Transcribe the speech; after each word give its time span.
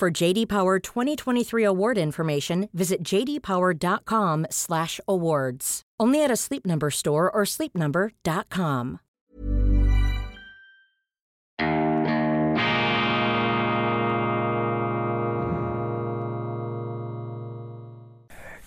For 0.00 0.10
JD 0.10 0.48
Power 0.48 0.78
2023 0.78 1.62
award 1.62 1.98
information, 1.98 2.70
visit 2.72 3.04
jdpower.com/awards. 3.04 5.82
Only 6.00 6.24
at 6.24 6.30
a 6.30 6.36
Sleep 6.36 6.64
Number 6.64 6.90
store 6.90 7.30
or 7.30 7.44
sleepnumber.com. 7.44 9.00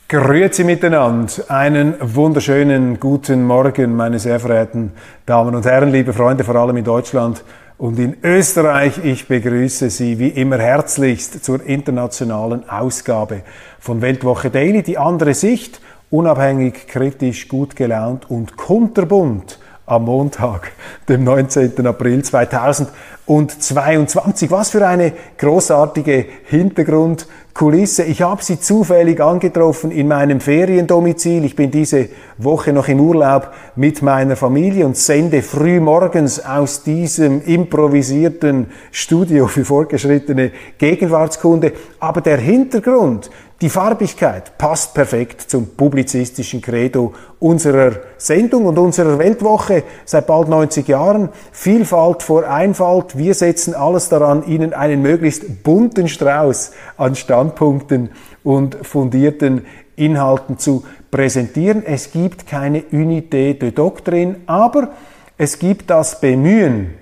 Grüezi 0.08 0.64
miteinander. 0.64 1.50
Einen 1.50 1.96
wunderschönen 2.00 3.00
guten 3.00 3.48
Morgen, 3.48 3.96
meine 3.96 4.20
sehr 4.20 4.40
verehrten 4.40 4.92
Damen 5.26 5.56
und 5.56 5.66
Herren, 5.66 5.92
liebe 5.92 6.14
Freunde, 6.14 6.44
vor 6.44 6.56
allem 6.56 6.78
in 6.78 6.84
Deutschland 6.84 7.44
und 7.84 8.00
in 8.00 8.16
Österreich. 8.24 9.04
Ich 9.04 9.28
begrüße 9.28 9.90
Sie 9.90 10.18
wie 10.18 10.30
immer 10.30 10.58
herzlichst 10.58 11.44
zur 11.44 11.62
internationalen 11.66 12.70
Ausgabe 12.70 13.42
von 13.78 14.02
Weltwoche 14.02 14.50
Daily. 14.50 14.84
Die 14.84 14.98
andere 14.98 15.34
Sicht, 15.34 15.82
unabhängig, 16.10 16.88
kritisch, 16.88 17.50
gut 17.50 17.76
gelaunt 17.76 18.32
und 18.32 18.56
kunterbunt 18.56 19.60
am 19.94 20.06
Montag, 20.06 20.72
dem 21.08 21.24
19. 21.24 21.86
April 21.86 22.24
2022. 22.24 24.50
Was 24.50 24.72
für 24.72 24.88
eine 24.88 25.14
großartige 25.38 26.26
Hintergrundkulisse. 26.46 28.02
Ich 28.04 28.24
habe 28.24 28.44
sie 28.44 28.60
zufällig 28.60 29.22
angetroffen 29.22 29.92
in 29.92 30.08
meinem 30.08 30.40
Feriendomizil. 30.40 31.46
Ich 31.46 31.56
bin 31.56 31.70
diese 31.70 32.10
Woche 32.40 32.74
noch 32.74 32.88
im 32.88 33.00
Urlaub 33.00 33.54
mit 33.76 34.02
meiner 34.02 34.36
Familie 34.36 34.88
und 34.88 34.98
sende 34.98 35.44
früh 35.44 35.80
morgens 35.80 36.44
aus 36.44 36.82
diesem 36.84 37.44
improvisierten 37.44 38.72
Studio 38.92 39.46
für 39.48 39.64
fortgeschrittene 39.64 40.50
Gegenwartskunde. 40.80 41.74
Aber 42.00 42.22
der 42.22 42.38
Hintergrund, 42.38 43.30
die 43.64 43.70
Farbigkeit 43.70 44.58
passt 44.58 44.94
perfekt 44.94 45.40
zum 45.40 45.78
publizistischen 45.78 46.62
Credo 46.62 47.14
unserer 47.40 47.94
Sendung 48.18 48.66
und 48.66 48.78
unserer 48.78 49.18
Weltwoche 49.18 49.84
seit 50.04 50.28
bald 50.28 50.50
90 50.50 50.86
Jahren. 50.86 51.30
Vielfalt 51.54 52.24
vor 52.24 52.46
Einfalt. 52.46 53.18
Wir 53.18 53.34
setzen 53.34 53.74
alles 53.74 54.10
daran, 54.10 54.46
Ihnen 54.46 54.74
einen 54.74 55.02
möglichst 55.02 55.64
bunten 55.64 56.10
Strauß 56.10 56.74
an 56.98 57.16
Standpunkten 57.16 58.10
und 58.44 58.76
fundierten 58.86 59.66
Inhalten 59.96 60.58
zu 60.58 60.84
präsentieren. 61.10 61.86
Es 61.86 62.12
gibt 62.12 62.46
keine 62.46 62.82
Unité 62.82 63.54
de 63.54 63.72
Doctrine, 63.72 64.42
aber 64.46 64.90
es 65.38 65.58
gibt 65.58 65.90
das 65.90 66.20
Bemühen, 66.20 66.96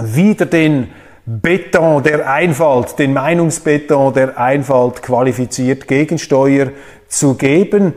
wieder 0.00 0.46
den 0.46 0.90
Beton 1.30 2.02
der 2.02 2.30
Einfalt, 2.30 2.98
den 2.98 3.12
Meinungsbeton 3.12 4.14
der 4.14 4.38
Einfalt 4.38 5.02
qualifiziert 5.02 5.86
Gegensteuer 5.86 6.68
zu 7.06 7.34
geben, 7.34 7.92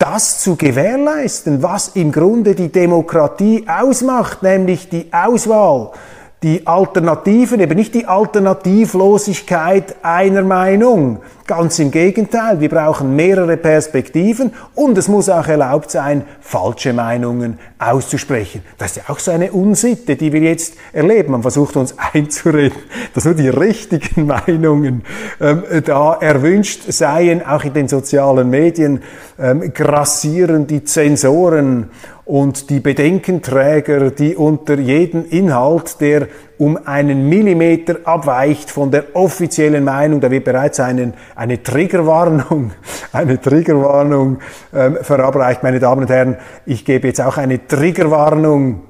das 0.00 0.40
zu 0.40 0.56
gewährleisten, 0.56 1.62
was 1.62 1.90
im 1.94 2.10
Grunde 2.10 2.56
die 2.56 2.72
Demokratie 2.72 3.66
ausmacht, 3.68 4.42
nämlich 4.42 4.88
die 4.88 5.12
Auswahl 5.12 5.92
die 6.42 6.66
Alternativen, 6.66 7.60
eben 7.60 7.76
nicht 7.76 7.94
die 7.94 8.06
Alternativlosigkeit 8.06 9.96
einer 10.02 10.42
Meinung. 10.42 11.20
Ganz 11.46 11.78
im 11.78 11.90
Gegenteil, 11.90 12.60
wir 12.60 12.68
brauchen 12.68 13.14
mehrere 13.14 13.56
Perspektiven 13.56 14.52
und 14.74 14.96
es 14.96 15.08
muss 15.08 15.28
auch 15.28 15.46
erlaubt 15.46 15.90
sein, 15.90 16.24
falsche 16.40 16.92
Meinungen 16.92 17.58
auszusprechen. 17.78 18.62
Das 18.78 18.92
ist 18.92 18.96
ja 18.96 19.12
auch 19.12 19.18
so 19.18 19.32
eine 19.32 19.52
Unsitte, 19.52 20.16
die 20.16 20.32
wir 20.32 20.40
jetzt 20.40 20.74
erleben. 20.92 21.32
Man 21.32 21.42
versucht 21.42 21.76
uns 21.76 21.94
einzureden, 22.12 22.78
dass 23.14 23.24
nur 23.24 23.34
die 23.34 23.48
richtigen 23.48 24.26
Meinungen 24.46 25.04
ähm, 25.40 25.64
da 25.84 26.14
erwünscht 26.14 26.84
seien. 26.88 27.44
Auch 27.44 27.64
in 27.64 27.74
den 27.74 27.88
sozialen 27.88 28.48
Medien 28.48 29.02
ähm, 29.38 29.72
grassieren 29.74 30.66
die 30.66 30.84
Zensoren 30.84 31.90
und 32.24 32.70
die 32.70 32.80
Bedenkenträger, 32.80 34.10
die 34.12 34.36
unter 34.36 34.78
jeden 34.78 35.24
Inhalt, 35.24 36.00
der 36.00 36.28
um 36.56 36.78
einen 36.84 37.28
Millimeter 37.28 37.96
abweicht 38.04 38.70
von 38.70 38.92
der 38.92 39.16
offiziellen 39.16 39.82
Meinung, 39.82 40.20
da 40.20 40.30
wird 40.30 40.44
bereits 40.44 40.78
einen, 40.78 41.14
eine 41.34 41.62
Triggerwarnung, 41.62 42.70
eine 43.12 43.40
Triggerwarnung 43.40 44.38
ähm, 44.72 44.98
verabreicht. 45.02 45.64
Meine 45.64 45.80
Damen 45.80 46.02
und 46.02 46.10
Herren, 46.10 46.36
ich 46.64 46.84
gebe 46.84 47.08
jetzt 47.08 47.20
auch 47.20 47.38
eine 47.38 47.66
Triggerwarnung 47.66 48.82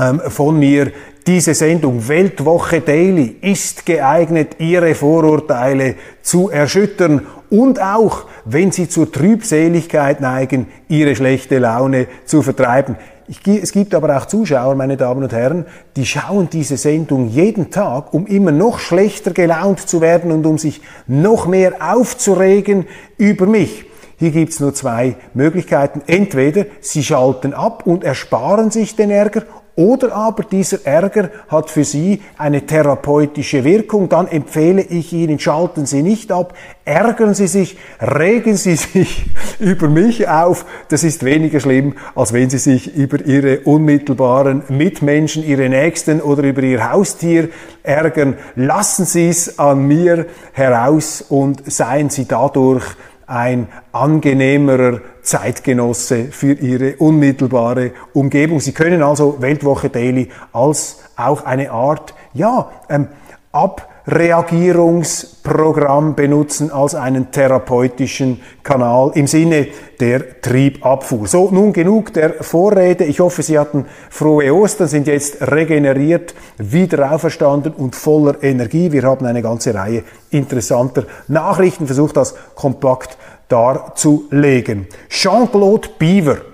ähm, 0.00 0.20
von 0.28 0.58
mir. 0.58 0.90
Diese 1.26 1.54
Sendung 1.54 2.08
Weltwoche 2.08 2.80
Daily 2.80 3.36
ist 3.40 3.86
geeignet, 3.86 4.56
Ihre 4.58 4.94
Vorurteile 4.94 5.96
zu 6.22 6.50
erschüttern 6.50 7.26
und 7.50 7.80
auch, 7.80 8.26
wenn 8.44 8.72
Sie 8.72 8.88
zur 8.88 9.10
Trübseligkeit 9.10 10.20
neigen, 10.20 10.66
Ihre 10.88 11.16
schlechte 11.16 11.58
Laune 11.58 12.06
zu 12.24 12.42
vertreiben. 12.42 12.96
es 13.44 13.72
gibt 13.72 13.94
aber 13.94 14.16
auch 14.16 14.26
Zuschauer, 14.26 14.74
meine 14.74 14.96
Damen 14.96 15.22
und 15.22 15.32
Herren, 15.32 15.66
die 15.96 16.06
schauen 16.06 16.48
diese 16.50 16.76
Sendung 16.76 17.28
jeden 17.28 17.70
Tag, 17.70 18.12
um 18.12 18.26
immer 18.26 18.52
noch 18.52 18.78
schlechter 18.78 19.32
gelaunt 19.32 19.80
zu 19.80 20.00
werden 20.00 20.30
und 20.30 20.44
um 20.46 20.58
sich 20.58 20.82
noch 21.06 21.46
mehr 21.46 21.74
aufzuregen 21.80 22.86
über 23.16 23.46
mich. 23.46 23.86
Hier 24.18 24.30
gibt's 24.30 24.60
nur 24.60 24.74
zwei 24.74 25.16
Möglichkeiten. 25.34 26.02
Entweder 26.06 26.66
Sie 26.80 27.02
schalten 27.02 27.52
ab 27.52 27.86
und 27.86 28.04
ersparen 28.04 28.70
sich 28.70 28.94
den 28.94 29.10
Ärger 29.10 29.42
oder 29.76 30.14
aber 30.14 30.44
dieser 30.44 30.86
Ärger 30.86 31.30
hat 31.48 31.68
für 31.68 31.82
Sie 31.82 32.22
eine 32.38 32.64
therapeutische 32.64 33.64
Wirkung. 33.64 34.08
Dann 34.08 34.28
empfehle 34.28 34.82
ich 34.82 35.12
Ihnen, 35.12 35.40
schalten 35.40 35.84
Sie 35.84 36.02
nicht 36.02 36.30
ab, 36.30 36.54
ärgern 36.84 37.34
Sie 37.34 37.48
sich, 37.48 37.76
regen 38.00 38.56
Sie 38.56 38.76
sich 38.76 39.24
über 39.58 39.88
mich 39.88 40.28
auf. 40.28 40.64
Das 40.88 41.02
ist 41.02 41.24
weniger 41.24 41.58
schlimm, 41.58 41.94
als 42.14 42.32
wenn 42.32 42.50
Sie 42.50 42.58
sich 42.58 42.94
über 42.94 43.24
Ihre 43.24 43.60
unmittelbaren 43.60 44.62
Mitmenschen, 44.68 45.44
Ihre 45.44 45.68
Nächsten 45.68 46.20
oder 46.20 46.44
über 46.44 46.62
Ihr 46.62 46.92
Haustier 46.92 47.48
ärgern. 47.82 48.36
Lassen 48.54 49.06
Sie 49.06 49.28
es 49.28 49.58
an 49.58 49.86
mir 49.88 50.26
heraus 50.52 51.20
und 51.20 51.70
seien 51.70 52.10
Sie 52.10 52.28
dadurch 52.28 52.84
ein 53.34 53.66
angenehmerer 53.90 55.00
Zeitgenosse 55.22 56.26
für 56.26 56.52
Ihre 56.52 56.96
unmittelbare 56.98 57.90
Umgebung. 58.12 58.60
Sie 58.60 58.72
können 58.72 59.02
also 59.02 59.40
Weltwoche 59.40 59.90
Daily 59.90 60.30
als 60.52 61.00
auch 61.16 61.44
eine 61.44 61.72
Art, 61.72 62.14
ja, 62.32 62.70
ähm, 62.88 63.08
ab 63.50 63.88
Reagierungsprogramm 64.06 66.14
benutzen 66.14 66.70
als 66.70 66.94
einen 66.94 67.30
therapeutischen 67.30 68.42
Kanal 68.62 69.12
im 69.14 69.26
Sinne 69.26 69.68
der 69.98 70.42
Triebabfuhr. 70.42 71.26
So, 71.26 71.48
nun 71.50 71.72
genug 71.72 72.12
der 72.12 72.34
Vorrede. 72.42 73.04
Ich 73.04 73.20
hoffe, 73.20 73.42
Sie 73.42 73.58
hatten 73.58 73.86
frohe 74.10 74.54
Ostern, 74.54 74.88
sind 74.88 75.06
jetzt 75.06 75.40
regeneriert, 75.40 76.34
wieder 76.58 77.12
auferstanden 77.12 77.72
und 77.72 77.96
voller 77.96 78.42
Energie. 78.42 78.92
Wir 78.92 79.04
haben 79.04 79.24
eine 79.24 79.40
ganze 79.40 79.74
Reihe 79.74 80.04
interessanter 80.30 81.04
Nachrichten, 81.28 81.86
versucht 81.86 82.18
das 82.18 82.34
kompakt 82.54 83.16
darzulegen. 83.48 84.86
Jean-Claude 85.08 85.88
Beaver 85.98 86.53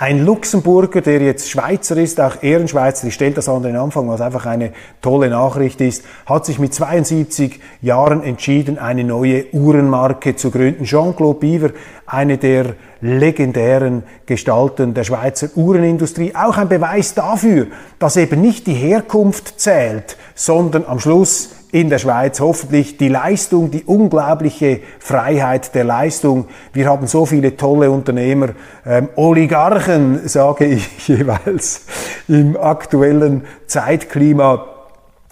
ein 0.00 0.24
Luxemburger, 0.24 1.00
der 1.00 1.20
jetzt 1.20 1.50
Schweizer 1.50 1.96
ist, 1.96 2.20
auch 2.20 2.40
Ehrenschweizer, 2.40 3.08
ich 3.08 3.14
stelle 3.14 3.32
das 3.32 3.48
an 3.48 3.64
den 3.64 3.74
Anfang, 3.74 4.08
was 4.08 4.20
einfach 4.20 4.46
eine 4.46 4.72
tolle 5.02 5.28
Nachricht 5.28 5.80
ist, 5.80 6.04
hat 6.24 6.46
sich 6.46 6.60
mit 6.60 6.72
72 6.72 7.58
Jahren 7.82 8.22
entschieden, 8.22 8.78
eine 8.78 9.02
neue 9.02 9.52
Uhrenmarke 9.52 10.36
zu 10.36 10.52
gründen. 10.52 10.84
Jean-Claude 10.84 11.40
Biver, 11.40 11.70
eine 12.06 12.38
der 12.38 12.76
legendären 13.00 14.04
Gestalten 14.24 14.94
der 14.94 15.02
Schweizer 15.02 15.48
Uhrenindustrie, 15.56 16.32
auch 16.32 16.56
ein 16.58 16.68
Beweis 16.68 17.14
dafür, 17.14 17.66
dass 17.98 18.16
eben 18.16 18.40
nicht 18.40 18.68
die 18.68 18.74
Herkunft 18.74 19.58
zählt, 19.58 20.16
sondern 20.36 20.84
am 20.86 21.00
Schluss 21.00 21.50
in 21.70 21.90
der 21.90 21.98
Schweiz 21.98 22.40
hoffentlich 22.40 22.96
die 22.96 23.08
Leistung, 23.08 23.70
die 23.70 23.84
unglaubliche 23.84 24.80
Freiheit 24.98 25.74
der 25.74 25.84
Leistung. 25.84 26.46
Wir 26.72 26.88
haben 26.88 27.06
so 27.06 27.26
viele 27.26 27.56
tolle 27.56 27.90
Unternehmer, 27.90 28.50
ähm, 28.86 29.08
Oligarchen, 29.16 30.26
sage 30.28 30.64
ich 30.64 31.08
jeweils, 31.08 31.82
im 32.26 32.56
aktuellen 32.56 33.44
Zeitklima. 33.66 34.66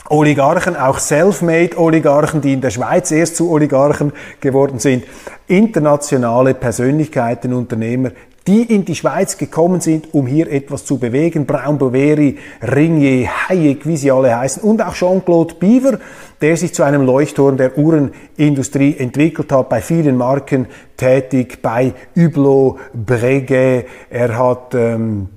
Oligarchen, 0.09 0.77
auch 0.77 1.01
Self-Made-Oligarchen, 1.01 2.41
die 2.41 2.53
in 2.53 2.61
der 2.61 2.71
Schweiz 2.71 3.11
erst 3.11 3.37
zu 3.37 3.51
Oligarchen 3.51 4.13
geworden 4.41 4.79
sind, 4.79 5.05
internationale 5.49 6.55
Persönlichkeiten, 6.55 7.53
Unternehmer, 7.53 8.11
die 8.47 8.63
in 8.63 8.85
die 8.85 8.95
Schweiz 8.95 9.39
gekommen 9.39 9.81
sind, 9.81 10.15
um 10.15 10.27
hier 10.27 10.51
etwas 10.51 10.85
zu 10.85 10.99
bewegen. 10.99 11.47
Braun 11.47 11.79
Boveri, 11.79 12.39
Ringier, 12.63 13.29
Hayek, 13.29 13.87
wie 13.87 13.97
sie 13.97 14.11
alle 14.11 14.37
heißen, 14.37 14.63
und 14.63 14.83
auch 14.83 14.95
Jean-Claude 14.95 15.55
Biver, 15.55 15.99
der 16.41 16.57
sich 16.57 16.75
zu 16.75 16.83
einem 16.83 17.03
Leuchtturm 17.03 17.57
der 17.57 17.77
Uhrenindustrie 17.77 18.97
entwickelt 18.99 19.51
hat, 19.53 19.69
bei 19.69 19.81
vielen 19.81 20.17
Marken 20.17 20.67
tätig, 20.97 21.61
bei 21.63 21.93
Hublot, 22.15 22.79
Breguet, 22.95 23.87
er 24.11 24.39
hat 24.39 24.75
ähm, 24.75 25.29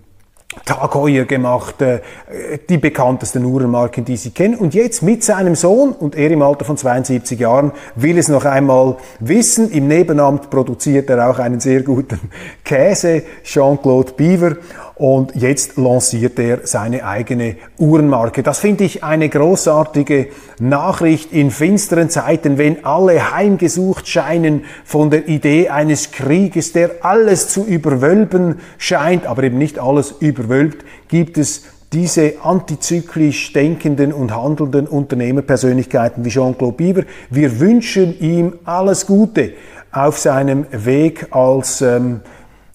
Tag 0.66 0.96
Heuer 0.96 1.26
gemacht, 1.26 1.82
äh, 1.82 2.00
die 2.70 2.78
bekanntesten 2.78 3.46
Uhrenmarken, 3.46 4.06
die 4.06 4.18
Sie 4.18 4.32
kennen. 4.32 4.56
Und 4.56 4.74
jetzt 4.74 5.02
mit 5.02 5.24
seinem 5.24 5.56
Sohn, 5.56 5.92
und 5.92 6.16
er 6.16 6.32
im 6.32 6.42
Alter 6.42 6.66
von 6.66 6.78
72 6.78 7.40
Jahren, 7.40 7.72
will 7.96 8.18
es 8.18 8.28
noch 8.28 8.46
einmal 8.46 8.98
wissen. 9.20 9.72
Im 9.72 9.88
Nebenamt 9.88 10.50
produziert 10.50 11.10
er 11.10 11.30
auch 11.30 11.40
einen 11.40 11.60
sehr 11.60 11.84
guten 11.84 12.20
Käse, 12.64 13.24
Jean-Claude 13.44 14.14
Beaver 14.14 14.58
und 15.00 15.34
jetzt 15.34 15.78
lanciert 15.78 16.38
er 16.40 16.68
seine 16.68 17.06
eigene 17.06 17.56
Uhrenmarke. 17.78 18.44
Das 18.44 18.60
finde 18.60 18.84
ich 18.84 19.02
eine 19.02 19.30
großartige 19.30 20.28
Nachricht 20.60 21.32
in 21.32 21.52
finsteren 21.52 22.10
Zeiten, 22.10 22.58
wenn 22.58 22.84
alle 22.84 23.34
heimgesucht 23.34 24.10
scheinen 24.10 24.66
von 24.84 25.10
der 25.10 25.30
Idee 25.30 25.70
eines 25.70 26.12
Krieges, 26.12 26.74
der 26.74 26.92
alles 27.02 27.48
zu 27.48 27.66
überwölben 27.66 28.60
scheint, 28.78 29.26
aber 29.26 29.44
eben 29.44 29.58
nicht 29.58 29.80
alles 29.80 30.16
überwölbt, 30.20 30.84
gibt 31.08 31.38
es 31.38 31.64
diese 31.94 32.34
antizyklisch 32.44 33.54
denkenden 33.54 34.12
und 34.12 34.36
handelnden 34.36 34.86
Unternehmerpersönlichkeiten 34.86 36.26
wie 36.26 36.30
Jean-Claude 36.30 36.76
Bieber. 36.76 37.04
Wir 37.30 37.62
wünschen 37.62 38.20
ihm 38.20 38.60
alles 38.66 39.08
Gute 39.08 39.54
auf 39.94 40.20
seinem 40.20 40.66
Weg 40.72 41.28
als 41.32 41.82
ähm, 41.82 42.20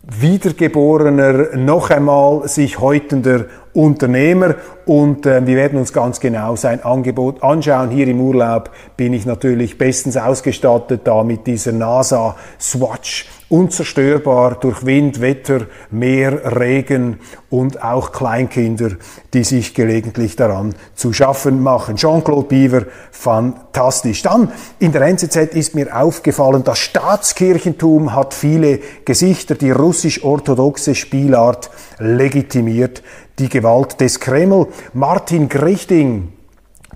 wiedergeborener, 0.06 1.56
noch 1.56 1.90
einmal 1.90 2.46
sich 2.48 2.78
häutender 2.78 3.46
Unternehmer 3.72 4.54
und 4.86 5.26
äh, 5.26 5.46
wir 5.46 5.56
werden 5.56 5.78
uns 5.78 5.92
ganz 5.92 6.20
genau 6.20 6.56
sein 6.56 6.82
Angebot 6.82 7.42
anschauen. 7.42 7.90
Hier 7.90 8.06
im 8.08 8.20
Urlaub 8.20 8.70
bin 8.96 9.12
ich 9.12 9.26
natürlich 9.26 9.78
bestens 9.78 10.16
ausgestattet 10.16 11.02
da 11.04 11.22
mit 11.22 11.46
dieser 11.46 11.72
NASA 11.72 12.36
Swatch 12.60 13.26
unzerstörbar 13.48 14.56
durch 14.58 14.84
Wind, 14.84 15.20
Wetter, 15.20 15.66
Meer, 15.90 16.58
Regen 16.58 17.20
und 17.50 17.82
auch 17.84 18.10
Kleinkinder, 18.10 18.90
die 19.32 19.44
sich 19.44 19.74
gelegentlich 19.74 20.34
daran 20.34 20.74
zu 20.94 21.12
schaffen 21.12 21.62
machen. 21.62 21.96
Jean-Claude 21.96 22.48
Biver, 22.48 22.82
fantastisch. 23.12 24.22
Dann 24.22 24.50
in 24.80 24.92
der 24.92 25.02
NZZ 25.02 25.54
ist 25.54 25.74
mir 25.74 25.94
aufgefallen, 25.96 26.64
das 26.64 26.78
Staatskirchentum 26.78 28.14
hat 28.14 28.34
viele 28.34 28.80
Gesichter. 29.04 29.54
Die 29.54 29.70
russisch-orthodoxe 29.70 30.94
Spielart 30.94 31.70
legitimiert 31.98 33.02
die 33.38 33.48
Gewalt 33.48 34.00
des 34.00 34.20
Kreml. 34.20 34.68
Martin 34.92 35.48
Grichting, 35.48 36.32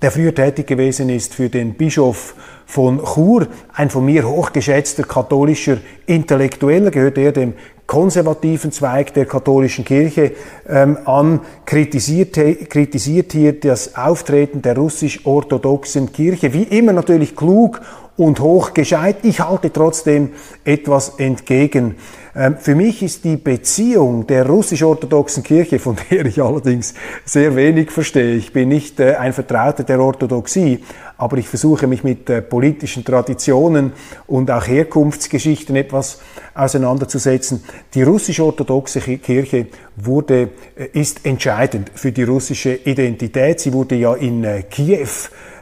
der 0.01 0.11
früher 0.11 0.33
tätig 0.33 0.67
gewesen 0.67 1.09
ist 1.09 1.33
für 1.33 1.49
den 1.49 1.73
Bischof 1.73 2.35
von 2.65 3.03
Chur, 3.03 3.47
ein 3.73 3.89
von 3.89 4.05
mir 4.05 4.27
hochgeschätzter 4.27 5.03
katholischer 5.03 5.77
Intellektueller, 6.05 6.91
gehört 6.91 7.17
er 7.17 7.31
dem 7.31 7.53
konservativen 7.87 8.71
Zweig 8.71 9.15
der 9.15 9.25
katholischen 9.25 9.83
Kirche 9.83 10.33
ähm, 10.67 10.99
an, 11.05 11.39
kritisiert, 11.65 12.33
kritisiert 12.69 13.31
hier 13.31 13.59
das 13.59 13.95
Auftreten 13.95 14.61
der 14.61 14.75
russisch-orthodoxen 14.77 16.13
Kirche, 16.13 16.53
wie 16.53 16.63
immer 16.63 16.93
natürlich 16.93 17.35
klug 17.35 17.81
und 18.19 18.41
hochgescheit. 18.41 19.23
Ich 19.23 19.39
halte 19.39 19.71
trotzdem 19.71 20.31
etwas 20.65 21.13
entgegen. 21.19 21.95
Ähm, 22.35 22.57
für 22.59 22.75
mich 22.75 23.01
ist 23.01 23.23
die 23.23 23.37
Beziehung 23.37 24.27
der 24.27 24.45
russisch-orthodoxen 24.45 25.41
Kirche, 25.41 25.79
von 25.79 25.95
der 26.11 26.25
ich 26.25 26.41
allerdings 26.41 26.93
sehr 27.23 27.55
wenig 27.55 27.91
verstehe, 27.91 28.35
ich 28.35 28.51
bin 28.51 28.69
nicht 28.69 28.99
äh, 28.99 29.15
ein 29.15 29.31
Vertrauter 29.31 29.83
der 29.83 30.01
Orthodoxie, 30.01 30.83
aber 31.17 31.37
ich 31.37 31.47
versuche 31.47 31.87
mich 31.87 32.03
mit 32.03 32.29
äh, 32.29 32.41
politischen 32.41 33.05
Traditionen 33.05 33.93
und 34.27 34.51
auch 34.51 34.67
Herkunftsgeschichten 34.67 35.77
etwas 35.77 36.19
auseinanderzusetzen. 36.53 37.63
Die 37.93 38.03
russisch-orthodoxe 38.03 38.99
Kirche 38.99 39.67
wurde, 39.95 40.49
äh, 40.75 40.87
ist 40.91 41.25
entscheidend 41.25 41.89
für 41.95 42.11
die 42.11 42.23
russische 42.23 42.73
Identität. 42.73 43.61
Sie 43.61 43.71
wurde 43.71 43.95
ja 43.95 44.13
in 44.13 44.45
Kiew 44.69 45.07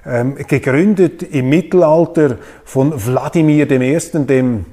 ähm, 0.07 0.35
gegründet 0.35 1.23
im 1.23 1.49
Mittelalter 1.49 2.37
von 2.63 2.93
Wladimir 2.95 3.69
I., 3.69 3.99
dem 4.25 4.65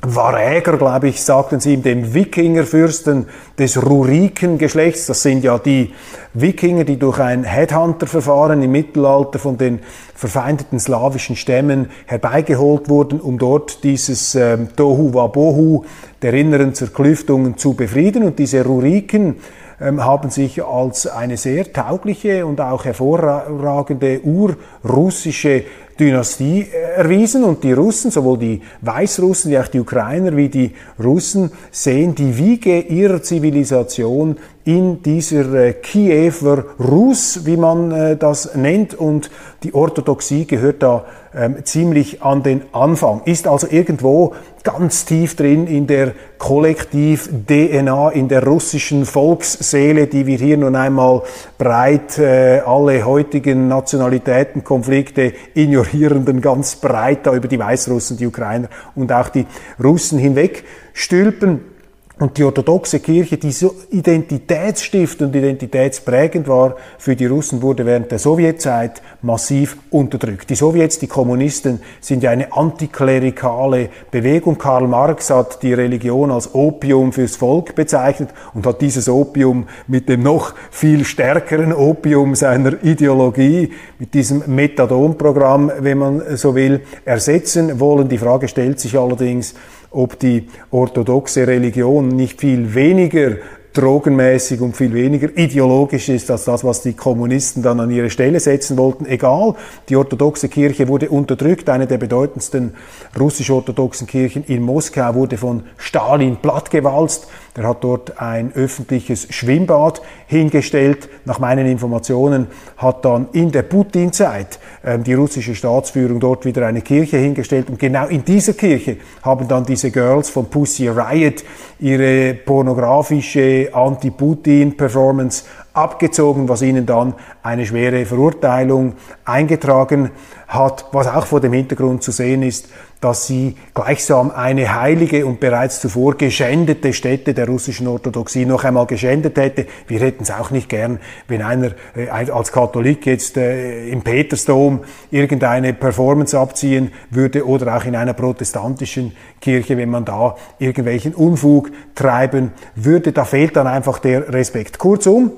Varäger, 0.00 0.76
glaube 0.76 1.08
ich, 1.08 1.24
sagten 1.24 1.58
sie 1.58 1.74
ihm, 1.74 1.82
dem 1.82 2.14
Wikingerfürsten 2.14 3.26
des 3.58 3.84
Rurikengeschlechts. 3.84 5.06
Das 5.06 5.22
sind 5.22 5.42
ja 5.42 5.58
die 5.58 5.92
Wikinger, 6.34 6.84
die 6.84 7.00
durch 7.00 7.18
ein 7.18 7.42
Headhunter-Verfahren 7.42 8.62
im 8.62 8.70
Mittelalter 8.70 9.40
von 9.40 9.58
den 9.58 9.80
verfeindeten 10.14 10.78
slawischen 10.78 11.34
Stämmen 11.34 11.90
herbeigeholt 12.06 12.88
wurden, 12.88 13.20
um 13.20 13.38
dort 13.38 13.82
dieses 13.82 14.36
ähm, 14.36 14.68
Tohu 14.76 15.14
Wabohu 15.14 15.84
der 16.22 16.32
inneren 16.34 16.74
Zerklüftungen 16.74 17.56
zu 17.56 17.74
befrieden. 17.74 18.22
Und 18.22 18.38
diese 18.38 18.64
Ruriken 18.64 19.36
haben 19.80 20.30
sich 20.30 20.62
als 20.62 21.06
eine 21.06 21.36
sehr 21.36 21.72
taugliche 21.72 22.44
und 22.44 22.60
auch 22.60 22.84
hervorragende 22.84 24.20
urrussische 24.22 25.64
Dynastie 25.98 26.66
erwiesen. 26.96 27.44
Und 27.44 27.62
die 27.64 27.72
Russen, 27.72 28.10
sowohl 28.10 28.38
die 28.38 28.62
Weißrussen 28.80 29.50
wie 29.50 29.58
auch 29.58 29.68
die 29.68 29.80
Ukrainer 29.80 30.36
wie 30.36 30.48
die 30.48 30.72
Russen, 31.02 31.52
sehen 31.70 32.14
die 32.14 32.36
Wiege 32.36 32.80
ihrer 32.80 33.22
Zivilisation 33.22 34.36
in 34.68 35.02
dieser 35.02 35.54
äh, 35.54 35.72
Kiewer 35.72 36.62
Rus, 36.78 37.46
wie 37.46 37.56
man 37.56 37.90
äh, 37.90 38.16
das 38.18 38.54
nennt, 38.54 38.92
und 38.92 39.30
die 39.62 39.72
Orthodoxie 39.72 40.44
gehört 40.44 40.82
da 40.82 41.06
ähm, 41.34 41.64
ziemlich 41.64 42.22
an 42.22 42.42
den 42.42 42.60
Anfang, 42.72 43.22
ist 43.24 43.46
also 43.46 43.66
irgendwo 43.70 44.34
ganz 44.64 45.06
tief 45.06 45.36
drin 45.36 45.66
in 45.66 45.86
der 45.86 46.12
Kollektiv-DNA, 46.36 48.10
in 48.10 48.28
der 48.28 48.44
russischen 48.44 49.06
Volksseele, 49.06 50.06
die 50.06 50.26
wir 50.26 50.36
hier 50.36 50.58
nun 50.58 50.76
einmal 50.76 51.22
breit 51.56 52.18
äh, 52.18 52.60
alle 52.60 53.06
heutigen 53.06 53.68
Nationalitätenkonflikte 53.68 55.32
ignorierenden, 55.54 56.42
ganz 56.42 56.76
breit 56.76 57.26
da 57.26 57.34
über 57.34 57.48
die 57.48 57.58
Weißrussen, 57.58 58.18
die 58.18 58.26
Ukrainer 58.26 58.68
und 58.94 59.12
auch 59.12 59.30
die 59.30 59.46
Russen 59.82 60.18
hinweg 60.18 60.64
stülpen. 60.92 61.77
Und 62.20 62.36
die 62.36 62.42
orthodoxe 62.42 62.98
Kirche, 62.98 63.36
die 63.36 63.52
so 63.52 63.76
identitätsstiftend 63.90 65.28
und 65.28 65.38
identitätsprägend 65.38 66.48
war 66.48 66.74
für 66.98 67.14
die 67.14 67.26
Russen, 67.26 67.62
wurde 67.62 67.86
während 67.86 68.10
der 68.10 68.18
Sowjetzeit 68.18 69.02
massiv 69.22 69.76
unterdrückt. 69.90 70.50
Die 70.50 70.56
Sowjets, 70.56 70.98
die 70.98 71.06
Kommunisten, 71.06 71.80
sind 72.00 72.24
ja 72.24 72.30
eine 72.30 72.52
antiklerikale 72.52 73.90
Bewegung. 74.10 74.58
Karl 74.58 74.88
Marx 74.88 75.30
hat 75.30 75.62
die 75.62 75.72
Religion 75.72 76.32
als 76.32 76.52
Opium 76.56 77.12
fürs 77.12 77.36
Volk 77.36 77.76
bezeichnet 77.76 78.30
und 78.52 78.66
hat 78.66 78.80
dieses 78.80 79.08
Opium 79.08 79.68
mit 79.86 80.08
dem 80.08 80.24
noch 80.24 80.54
viel 80.72 81.04
stärkeren 81.04 81.72
Opium 81.72 82.34
seiner 82.34 82.82
Ideologie, 82.82 83.70
mit 84.00 84.14
diesem 84.14 84.42
Methadon-Programm, 84.46 85.70
wenn 85.78 85.98
man 85.98 86.36
so 86.36 86.56
will, 86.56 86.80
ersetzen 87.04 87.78
wollen. 87.78 88.08
Die 88.08 88.18
Frage 88.18 88.48
stellt 88.48 88.80
sich 88.80 88.98
allerdings, 88.98 89.54
ob 89.90 90.18
die 90.18 90.48
orthodoxe 90.70 91.46
Religion 91.46 92.08
nicht 92.08 92.40
viel 92.40 92.74
weniger 92.74 93.36
drogenmäßig 93.78 94.60
und 94.60 94.76
viel 94.76 94.92
weniger 94.92 95.28
ideologisch 95.36 96.08
ist 96.08 96.30
als 96.30 96.44
das, 96.44 96.64
was 96.64 96.82
die 96.82 96.94
Kommunisten 96.94 97.62
dann 97.62 97.78
an 97.78 97.90
ihre 97.90 98.10
Stelle 98.10 98.40
setzen 98.40 98.76
wollten. 98.76 99.06
Egal, 99.06 99.54
die 99.88 99.94
orthodoxe 99.94 100.48
Kirche 100.48 100.88
wurde 100.88 101.10
unterdrückt. 101.10 101.68
Eine 101.68 101.86
der 101.86 101.98
bedeutendsten 101.98 102.74
russisch-orthodoxen 103.18 104.06
Kirchen 104.06 104.42
in 104.44 104.62
Moskau 104.62 105.14
wurde 105.14 105.36
von 105.36 105.62
Stalin 105.76 106.38
plattgewalzt. 106.38 107.28
Er 107.58 107.66
hat 107.66 107.82
dort 107.82 108.20
ein 108.20 108.52
öffentliches 108.54 109.26
Schwimmbad 109.30 110.00
hingestellt. 110.28 111.08
Nach 111.24 111.40
meinen 111.40 111.66
Informationen 111.66 112.46
hat 112.76 113.04
dann 113.04 113.28
in 113.32 113.50
der 113.50 113.62
Putin-Zeit 113.62 114.60
äh, 114.84 114.96
die 115.00 115.14
russische 115.14 115.56
Staatsführung 115.56 116.20
dort 116.20 116.44
wieder 116.44 116.64
eine 116.68 116.82
Kirche 116.82 117.16
hingestellt. 117.16 117.68
Und 117.68 117.80
genau 117.80 118.06
in 118.06 118.24
dieser 118.24 118.52
Kirche 118.52 118.98
haben 119.22 119.48
dann 119.48 119.64
diese 119.64 119.90
Girls 119.90 120.30
von 120.30 120.46
Pussy 120.46 120.86
Riot 120.86 121.42
ihre 121.80 122.34
pornografische 122.34 123.70
Anti-Putin-Performance 123.72 125.42
abgezogen, 125.72 126.48
was 126.48 126.62
ihnen 126.62 126.86
dann 126.86 127.14
eine 127.42 127.66
schwere 127.66 128.06
Verurteilung 128.06 128.94
eingetragen 129.24 130.10
hat, 130.46 130.86
was 130.92 131.08
auch 131.08 131.26
vor 131.26 131.40
dem 131.40 131.52
Hintergrund 131.52 132.02
zu 132.02 132.12
sehen 132.12 132.42
ist, 132.42 132.68
dass 133.00 133.26
sie 133.26 133.54
gleichsam 133.74 134.30
eine 134.30 134.74
heilige 134.80 135.24
und 135.24 135.38
bereits 135.40 135.80
zuvor 135.80 136.16
geschändete 136.16 136.92
Stätte 136.92 137.32
der 137.32 137.46
russischen 137.46 137.86
Orthodoxie 137.86 138.44
noch 138.44 138.64
einmal 138.64 138.86
geschändet 138.86 139.36
hätte. 139.36 139.66
Wir 139.86 140.00
hätten 140.00 140.24
es 140.24 140.30
auch 140.30 140.50
nicht 140.50 140.68
gern, 140.68 140.98
wenn 141.28 141.42
einer 141.42 141.72
äh, 141.94 142.08
als 142.08 142.50
Katholik 142.50 143.06
jetzt 143.06 143.36
äh, 143.36 143.88
im 143.88 144.02
Petersdom 144.02 144.80
irgendeine 145.10 145.74
Performance 145.74 146.38
abziehen 146.38 146.90
würde 147.10 147.46
oder 147.46 147.76
auch 147.76 147.84
in 147.84 147.94
einer 147.94 148.14
protestantischen 148.14 149.12
Kirche, 149.40 149.76
wenn 149.76 149.90
man 149.90 150.04
da 150.04 150.36
irgendwelchen 150.58 151.14
Unfug 151.14 151.70
treiben 151.94 152.52
würde. 152.74 153.12
Da 153.12 153.24
fehlt 153.24 153.56
dann 153.56 153.66
einfach 153.66 153.98
der 154.00 154.32
Respekt. 154.32 154.78
Kurzum, 154.78 155.32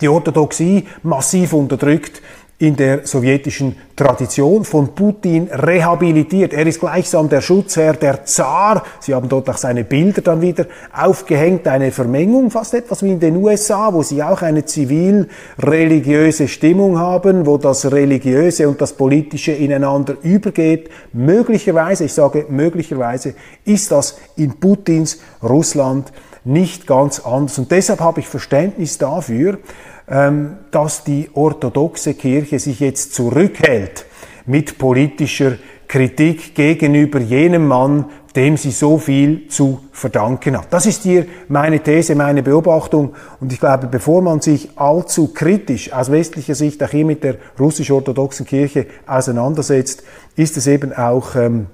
die 0.00 0.08
Orthodoxie 0.08 0.86
massiv 1.02 1.52
unterdrückt, 1.52 2.22
in 2.64 2.76
der 2.76 3.06
sowjetischen 3.06 3.76
Tradition 3.94 4.64
von 4.64 4.94
Putin 4.94 5.48
rehabilitiert. 5.52 6.52
Er 6.52 6.66
ist 6.66 6.80
gleichsam 6.80 7.28
der 7.28 7.40
Schutzherr, 7.40 7.94
der 7.94 8.24
Zar. 8.24 8.82
Sie 9.00 9.14
haben 9.14 9.28
dort 9.28 9.48
auch 9.48 9.56
seine 9.56 9.84
Bilder 9.84 10.22
dann 10.22 10.40
wieder 10.40 10.66
aufgehängt, 10.92 11.68
eine 11.68 11.92
Vermengung, 11.92 12.50
fast 12.50 12.74
etwas 12.74 13.02
wie 13.02 13.12
in 13.12 13.20
den 13.20 13.36
USA, 13.36 13.92
wo 13.92 14.02
sie 14.02 14.22
auch 14.22 14.42
eine 14.42 14.64
zivil-religiöse 14.64 16.48
Stimmung 16.48 16.98
haben, 16.98 17.46
wo 17.46 17.58
das 17.58 17.90
Religiöse 17.92 18.68
und 18.68 18.80
das 18.80 18.94
Politische 18.94 19.52
ineinander 19.52 20.16
übergeht. 20.22 20.90
Möglicherweise, 21.12 22.04
ich 22.04 22.14
sage 22.14 22.46
möglicherweise, 22.48 23.34
ist 23.64 23.92
das 23.92 24.18
in 24.36 24.54
Putins 24.54 25.20
Russland 25.42 26.12
nicht 26.44 26.86
ganz 26.86 27.20
anders. 27.20 27.58
Und 27.58 27.70
deshalb 27.70 28.00
habe 28.00 28.20
ich 28.20 28.28
Verständnis 28.28 28.98
dafür, 28.98 29.58
dass 30.06 31.04
die 31.04 31.30
orthodoxe 31.32 32.12
Kirche 32.14 32.58
sich 32.58 32.80
jetzt 32.80 33.14
zurückhält 33.14 34.04
mit 34.44 34.76
politischer 34.76 35.56
Kritik 35.88 36.54
gegenüber 36.54 37.20
jenem 37.20 37.66
Mann, 37.66 38.06
dem 38.36 38.56
sie 38.56 38.72
so 38.72 38.98
viel 38.98 39.46
zu 39.48 39.80
verdanken 39.92 40.58
hat. 40.58 40.66
Das 40.72 40.86
ist 40.86 41.04
hier 41.04 41.26
meine 41.48 41.80
These, 41.80 42.16
meine 42.16 42.42
Beobachtung. 42.42 43.14
Und 43.40 43.52
ich 43.52 43.60
glaube, 43.60 43.86
bevor 43.86 44.22
man 44.22 44.40
sich 44.40 44.76
allzu 44.76 45.28
kritisch 45.32 45.92
aus 45.92 46.10
westlicher 46.10 46.56
Sicht 46.56 46.82
auch 46.82 46.90
hier 46.90 47.04
mit 47.04 47.22
der 47.22 47.36
russisch-orthodoxen 47.60 48.44
Kirche 48.44 48.86
auseinandersetzt, 49.06 50.02
ist 50.34 50.56
es 50.56 50.66
eben 50.66 50.92
auch 50.92 51.36
ähm, 51.36 51.66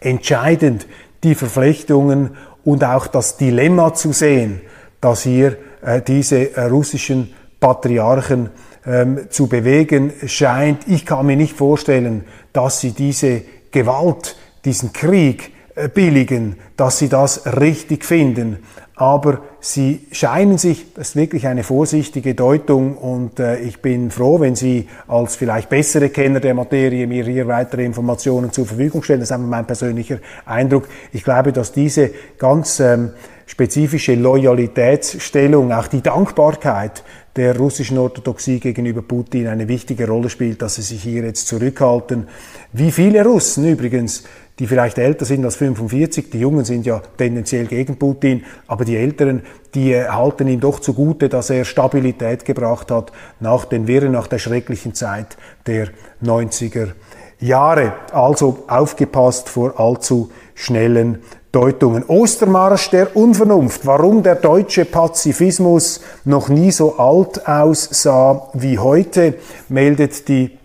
entscheidend, 0.00 0.86
die 1.22 1.36
Verflechtungen 1.36 2.30
und 2.64 2.82
auch 2.82 3.06
das 3.06 3.36
Dilemma 3.36 3.94
zu 3.94 4.12
sehen, 4.12 4.62
dass 5.00 5.22
hier 5.22 5.56
äh, 5.82 6.02
diese 6.02 6.56
äh, 6.56 6.64
russischen 6.64 7.32
Patriarchen 7.64 8.50
ähm, 8.84 9.20
zu 9.30 9.46
bewegen 9.46 10.12
scheint. 10.26 10.86
Ich 10.86 11.06
kann 11.06 11.24
mir 11.24 11.36
nicht 11.36 11.56
vorstellen, 11.56 12.24
dass 12.52 12.80
sie 12.80 12.90
diese 12.90 13.40
Gewalt, 13.70 14.36
diesen 14.66 14.92
Krieg 14.92 15.50
äh, 15.74 15.88
billigen, 15.88 16.56
dass 16.76 16.98
sie 16.98 17.08
das 17.08 17.46
richtig 17.58 18.04
finden. 18.04 18.58
Aber 18.96 19.40
sie 19.60 20.06
scheinen 20.12 20.58
sich, 20.58 20.92
das 20.92 21.08
ist 21.08 21.16
wirklich 21.16 21.46
eine 21.46 21.64
vorsichtige 21.64 22.34
Deutung 22.34 22.98
und 22.98 23.40
äh, 23.40 23.60
ich 23.60 23.80
bin 23.80 24.10
froh, 24.10 24.40
wenn 24.40 24.54
Sie 24.54 24.86
als 25.08 25.34
vielleicht 25.34 25.70
bessere 25.70 26.10
Kenner 26.10 26.40
der 26.40 26.52
Materie 26.52 27.06
mir 27.06 27.24
hier 27.24 27.48
weitere 27.48 27.82
Informationen 27.82 28.52
zur 28.52 28.66
Verfügung 28.66 29.02
stellen. 29.02 29.20
Das 29.20 29.30
ist 29.30 29.32
einfach 29.32 29.48
mein 29.48 29.66
persönlicher 29.66 30.18
Eindruck. 30.44 30.86
Ich 31.12 31.24
glaube, 31.24 31.50
dass 31.52 31.72
diese 31.72 32.10
ganz 32.36 32.78
ähm, 32.78 33.12
spezifische 33.46 34.14
Loyalitätsstellung, 34.14 35.72
auch 35.72 35.86
die 35.86 36.02
Dankbarkeit 36.02 37.04
der 37.36 37.56
russischen 37.56 37.98
Orthodoxie 37.98 38.60
gegenüber 38.60 39.02
Putin 39.02 39.48
eine 39.48 39.68
wichtige 39.68 40.06
Rolle 40.06 40.30
spielt, 40.30 40.62
dass 40.62 40.76
sie 40.76 40.82
sich 40.82 41.02
hier 41.02 41.24
jetzt 41.24 41.48
zurückhalten. 41.48 42.28
Wie 42.72 42.92
viele 42.92 43.24
Russen 43.24 43.68
übrigens, 43.68 44.24
die 44.60 44.68
vielleicht 44.68 44.98
älter 44.98 45.24
sind 45.24 45.44
als 45.44 45.56
45, 45.56 46.30
die 46.30 46.38
Jungen 46.38 46.64
sind 46.64 46.86
ja 46.86 47.02
tendenziell 47.16 47.66
gegen 47.66 47.96
Putin, 47.96 48.44
aber 48.68 48.84
die 48.84 48.96
Älteren, 48.96 49.42
die 49.74 49.96
halten 49.96 50.46
ihm 50.46 50.60
doch 50.60 50.78
zugute, 50.78 51.28
dass 51.28 51.50
er 51.50 51.64
Stabilität 51.64 52.44
gebracht 52.44 52.92
hat 52.92 53.10
nach 53.40 53.64
den 53.64 53.88
Wirren, 53.88 54.12
nach 54.12 54.28
der 54.28 54.38
schrecklichen 54.38 54.94
Zeit 54.94 55.36
der 55.66 55.88
90er 56.22 56.92
Jahre. 57.40 57.94
Also 58.12 58.64
aufgepasst 58.68 59.48
vor 59.48 59.80
allzu 59.80 60.30
schnellen 60.54 61.18
Deutungen. 61.54 62.04
Ostermarsch 62.08 62.90
der 62.90 63.16
Unvernunft, 63.16 63.86
warum 63.86 64.24
der 64.24 64.34
deutsche 64.34 64.84
Pazifismus 64.84 66.00
noch 66.24 66.48
nie 66.48 66.72
so 66.72 66.96
alt 66.96 67.46
aussah 67.46 68.48
wie 68.54 68.78
heute, 68.78 69.34
meldet 69.68 70.26
die 70.26 70.58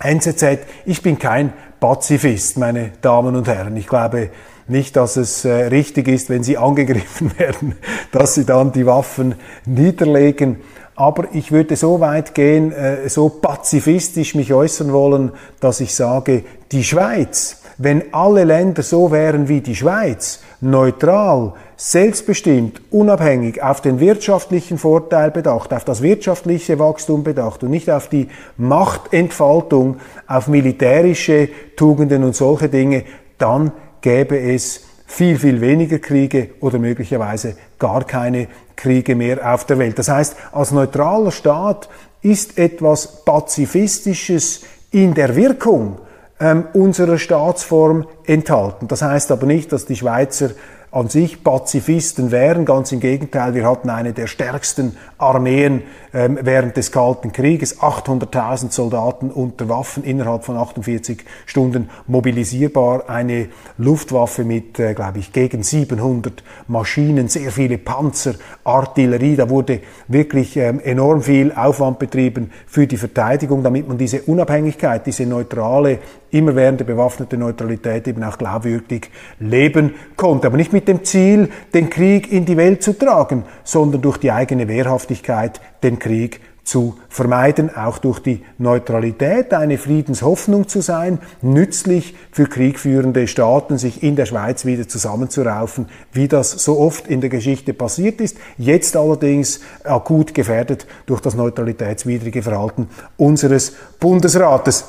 NZZ. 0.00 0.60
Ich 0.86 1.02
bin 1.02 1.18
kein 1.18 1.52
Pazifist, 1.78 2.56
meine 2.56 2.92
Damen 3.02 3.36
und 3.36 3.48
Herren. 3.48 3.76
Ich 3.76 3.86
glaube 3.86 4.30
nicht, 4.66 4.96
dass 4.96 5.16
es 5.16 5.44
äh, 5.44 5.66
richtig 5.66 6.08
ist, 6.08 6.30
wenn 6.30 6.42
sie 6.42 6.56
angegriffen 6.56 7.32
werden, 7.38 7.76
dass 8.10 8.34
sie 8.34 8.46
dann 8.46 8.72
die 8.72 8.86
Waffen 8.86 9.34
niederlegen. 9.66 10.60
Aber 10.96 11.26
ich 11.34 11.52
würde 11.52 11.76
so 11.76 12.00
weit 12.00 12.34
gehen, 12.34 12.72
äh, 12.72 13.10
so 13.10 13.28
pazifistisch 13.28 14.34
mich 14.34 14.54
äußern 14.54 14.90
wollen, 14.92 15.32
dass 15.60 15.80
ich 15.80 15.94
sage, 15.94 16.44
die 16.72 16.84
Schweiz 16.84 17.63
wenn 17.78 18.14
alle 18.14 18.44
Länder 18.44 18.82
so 18.82 19.10
wären 19.10 19.48
wie 19.48 19.60
die 19.60 19.74
Schweiz, 19.76 20.40
neutral, 20.60 21.54
selbstbestimmt, 21.76 22.80
unabhängig, 22.90 23.62
auf 23.62 23.80
den 23.80 24.00
wirtschaftlichen 24.00 24.78
Vorteil 24.78 25.30
bedacht, 25.30 25.72
auf 25.72 25.84
das 25.84 26.02
wirtschaftliche 26.02 26.78
Wachstum 26.78 27.24
bedacht 27.24 27.62
und 27.62 27.70
nicht 27.70 27.90
auf 27.90 28.08
die 28.08 28.28
Machtentfaltung, 28.56 29.96
auf 30.26 30.48
militärische 30.48 31.48
Tugenden 31.76 32.24
und 32.24 32.36
solche 32.36 32.68
Dinge, 32.68 33.04
dann 33.38 33.72
gäbe 34.00 34.38
es 34.38 34.84
viel, 35.06 35.38
viel 35.38 35.60
weniger 35.60 35.98
Kriege 35.98 36.50
oder 36.60 36.78
möglicherweise 36.78 37.56
gar 37.78 38.04
keine 38.04 38.48
Kriege 38.76 39.14
mehr 39.14 39.52
auf 39.52 39.64
der 39.64 39.78
Welt. 39.78 39.98
Das 39.98 40.08
heißt, 40.08 40.36
als 40.52 40.70
neutraler 40.70 41.30
Staat 41.30 41.88
ist 42.22 42.58
etwas 42.58 43.24
Pazifistisches 43.24 44.62
in 44.90 45.14
der 45.14 45.36
Wirkung, 45.36 45.98
ähm, 46.40 46.64
unserer 46.72 47.18
Staatsform 47.18 48.06
enthalten. 48.26 48.88
Das 48.88 49.02
heißt 49.02 49.30
aber 49.30 49.46
nicht, 49.46 49.72
dass 49.72 49.86
die 49.86 49.96
Schweizer 49.96 50.50
an 50.94 51.08
sich 51.08 51.42
Pazifisten 51.42 52.30
wären. 52.30 52.64
Ganz 52.64 52.92
im 52.92 53.00
Gegenteil, 53.00 53.54
wir 53.54 53.68
hatten 53.68 53.90
eine 53.90 54.12
der 54.12 54.28
stärksten 54.28 54.96
Armeen 55.18 55.82
ähm, 56.12 56.38
während 56.40 56.76
des 56.76 56.92
Kalten 56.92 57.32
Krieges. 57.32 57.80
800.000 57.80 58.70
Soldaten 58.70 59.32
unter 59.32 59.68
Waffen 59.68 60.04
innerhalb 60.04 60.44
von 60.44 60.56
48 60.56 61.24
Stunden 61.46 61.90
mobilisierbar. 62.06 63.10
Eine 63.10 63.48
Luftwaffe 63.76 64.44
mit, 64.44 64.78
äh, 64.78 64.94
glaube 64.94 65.18
ich, 65.18 65.32
gegen 65.32 65.64
700 65.64 66.44
Maschinen, 66.68 67.26
sehr 67.26 67.50
viele 67.50 67.78
Panzer, 67.78 68.34
Artillerie. 68.62 69.34
Da 69.34 69.50
wurde 69.50 69.80
wirklich 70.06 70.56
ähm, 70.56 70.78
enorm 70.78 71.22
viel 71.22 71.50
Aufwand 71.50 71.98
betrieben 71.98 72.52
für 72.68 72.86
die 72.86 72.98
Verteidigung, 72.98 73.64
damit 73.64 73.88
man 73.88 73.98
diese 73.98 74.22
Unabhängigkeit, 74.22 75.04
diese 75.06 75.26
neutrale, 75.26 75.98
immerwährende 76.34 76.84
bewaffnete 76.84 77.36
Neutralität 77.36 78.08
eben 78.08 78.22
auch 78.24 78.38
glaubwürdig 78.38 79.10
leben 79.38 79.94
konnte. 80.16 80.48
Aber 80.48 80.56
nicht 80.56 80.72
mit 80.72 80.88
dem 80.88 81.04
Ziel, 81.04 81.48
den 81.72 81.90
Krieg 81.90 82.30
in 82.30 82.44
die 82.44 82.56
Welt 82.56 82.82
zu 82.82 82.92
tragen, 82.98 83.44
sondern 83.62 84.02
durch 84.02 84.18
die 84.18 84.32
eigene 84.32 84.68
Wehrhaftigkeit 84.68 85.60
den 85.82 85.98
Krieg 85.98 86.40
zu 86.64 86.96
vermeiden, 87.10 87.74
auch 87.74 87.98
durch 87.98 88.20
die 88.20 88.42
Neutralität 88.58 89.52
eine 89.52 89.78
Friedenshoffnung 89.78 90.66
zu 90.66 90.80
sein, 90.80 91.18
nützlich 91.42 92.14
für 92.32 92.46
kriegführende 92.46 93.28
Staaten, 93.28 93.76
sich 93.78 94.02
in 94.02 94.16
der 94.16 94.26
Schweiz 94.26 94.64
wieder 94.64 94.88
zusammenzuraufen, 94.88 95.86
wie 96.12 96.26
das 96.26 96.50
so 96.50 96.78
oft 96.80 97.06
in 97.06 97.20
der 97.20 97.30
Geschichte 97.30 97.74
passiert 97.74 98.20
ist, 98.20 98.38
jetzt 98.56 98.96
allerdings 98.96 99.60
akut 99.84 100.34
gefährdet 100.34 100.86
durch 101.06 101.20
das 101.20 101.34
neutralitätswidrige 101.34 102.42
Verhalten 102.42 102.88
unseres 103.18 103.74
Bundesrates. 104.00 104.84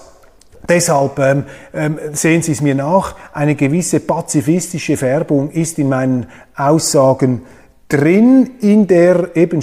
Deshalb 0.67 1.19
ähm, 1.19 1.43
ähm, 1.73 1.99
sehen 2.13 2.41
Sie 2.41 2.51
es 2.51 2.61
mir 2.61 2.75
nach, 2.75 3.15
eine 3.33 3.55
gewisse 3.55 3.99
pazifistische 3.99 4.97
Färbung 4.97 5.51
ist 5.51 5.77
in 5.79 5.89
meinen 5.89 6.27
Aussagen 6.55 7.41
drin 7.87 8.51
in 8.61 8.87
der 8.87 9.35
eben 9.35 9.61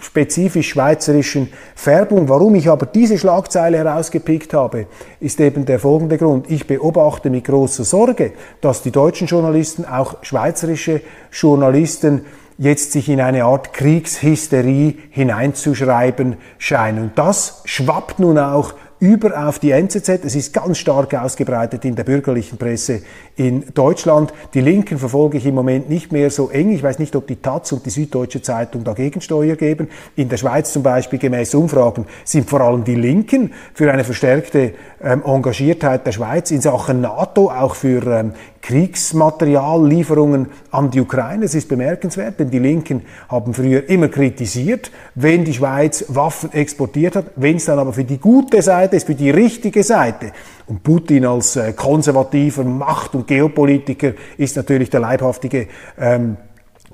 spezifisch 0.00 0.70
schweizerischen 0.70 1.52
Färbung. 1.76 2.28
Warum 2.28 2.56
ich 2.56 2.68
aber 2.68 2.86
diese 2.86 3.16
Schlagzeile 3.16 3.78
herausgepickt 3.78 4.52
habe, 4.54 4.86
ist 5.20 5.40
eben 5.40 5.66
der 5.66 5.78
folgende 5.78 6.18
Grund. 6.18 6.50
Ich 6.50 6.66
beobachte 6.66 7.30
mit 7.30 7.44
großer 7.44 7.84
Sorge, 7.84 8.32
dass 8.60 8.82
die 8.82 8.90
deutschen 8.90 9.28
Journalisten, 9.28 9.84
auch 9.84 10.16
schweizerische 10.22 11.00
Journalisten, 11.30 12.22
jetzt 12.58 12.92
sich 12.92 13.08
in 13.08 13.20
eine 13.20 13.44
Art 13.44 13.72
Kriegshysterie 13.72 14.98
hineinzuschreiben 15.10 16.36
scheinen. 16.58 17.04
Und 17.04 17.18
das 17.18 17.62
schwappt 17.64 18.18
nun 18.18 18.36
auch 18.36 18.74
über 19.00 19.48
auf 19.48 19.58
die 19.58 19.70
NZZ. 19.70 20.24
Es 20.24 20.36
ist 20.36 20.52
ganz 20.52 20.78
stark 20.78 21.14
ausgebreitet 21.14 21.84
in 21.86 21.96
der 21.96 22.04
bürgerlichen 22.04 22.58
Presse 22.58 23.02
in 23.34 23.64
Deutschland. 23.72 24.32
Die 24.52 24.60
Linken 24.60 24.98
verfolge 24.98 25.38
ich 25.38 25.46
im 25.46 25.54
Moment 25.54 25.88
nicht 25.88 26.12
mehr 26.12 26.30
so 26.30 26.50
eng. 26.50 26.70
Ich 26.70 26.82
weiß 26.82 26.98
nicht, 26.98 27.16
ob 27.16 27.26
die 27.26 27.36
Taz 27.36 27.72
und 27.72 27.84
die 27.86 27.90
Süddeutsche 27.90 28.42
Zeitung 28.42 28.84
dagegen 28.84 29.22
Steuer 29.22 29.56
geben. 29.56 29.88
In 30.16 30.28
der 30.28 30.36
Schweiz 30.36 30.72
zum 30.72 30.82
Beispiel 30.82 31.18
gemäß 31.18 31.54
Umfragen 31.54 32.04
sind 32.24 32.48
vor 32.48 32.60
allem 32.60 32.84
die 32.84 32.94
Linken 32.94 33.52
für 33.72 33.90
eine 33.90 34.04
verstärkte 34.04 34.74
ähm, 35.02 35.22
Engagiertheit 35.24 36.06
der 36.06 36.12
Schweiz 36.12 36.50
in 36.50 36.60
Sachen 36.60 37.00
NATO, 37.00 37.50
auch 37.50 37.74
für 37.74 38.06
ähm, 38.06 38.32
Kriegsmateriallieferungen 38.62 40.48
an 40.70 40.90
die 40.90 41.00
Ukraine. 41.00 41.46
Es 41.46 41.54
ist 41.54 41.68
bemerkenswert, 41.68 42.38
denn 42.40 42.50
die 42.50 42.58
Linken 42.58 43.02
haben 43.28 43.54
früher 43.54 43.88
immer 43.88 44.08
kritisiert, 44.08 44.90
wenn 45.14 45.44
die 45.44 45.54
Schweiz 45.54 46.04
Waffen 46.08 46.52
exportiert 46.52 47.16
hat, 47.16 47.26
wenn 47.36 47.56
es 47.56 47.64
dann 47.64 47.78
aber 47.78 47.92
für 47.92 48.04
die 48.04 48.18
gute 48.18 48.60
Seite 48.62 48.96
ist, 48.96 49.06
für 49.06 49.14
die 49.14 49.30
richtige 49.30 49.82
Seite. 49.82 50.32
Und 50.66 50.82
Putin 50.82 51.24
als 51.24 51.56
äh, 51.56 51.72
konservativer 51.72 52.64
Macht- 52.64 53.14
und 53.14 53.26
Geopolitiker 53.26 54.12
ist 54.36 54.56
natürlich 54.56 54.90
der 54.90 55.00
leibhaftige 55.00 55.68
ähm, 55.98 56.36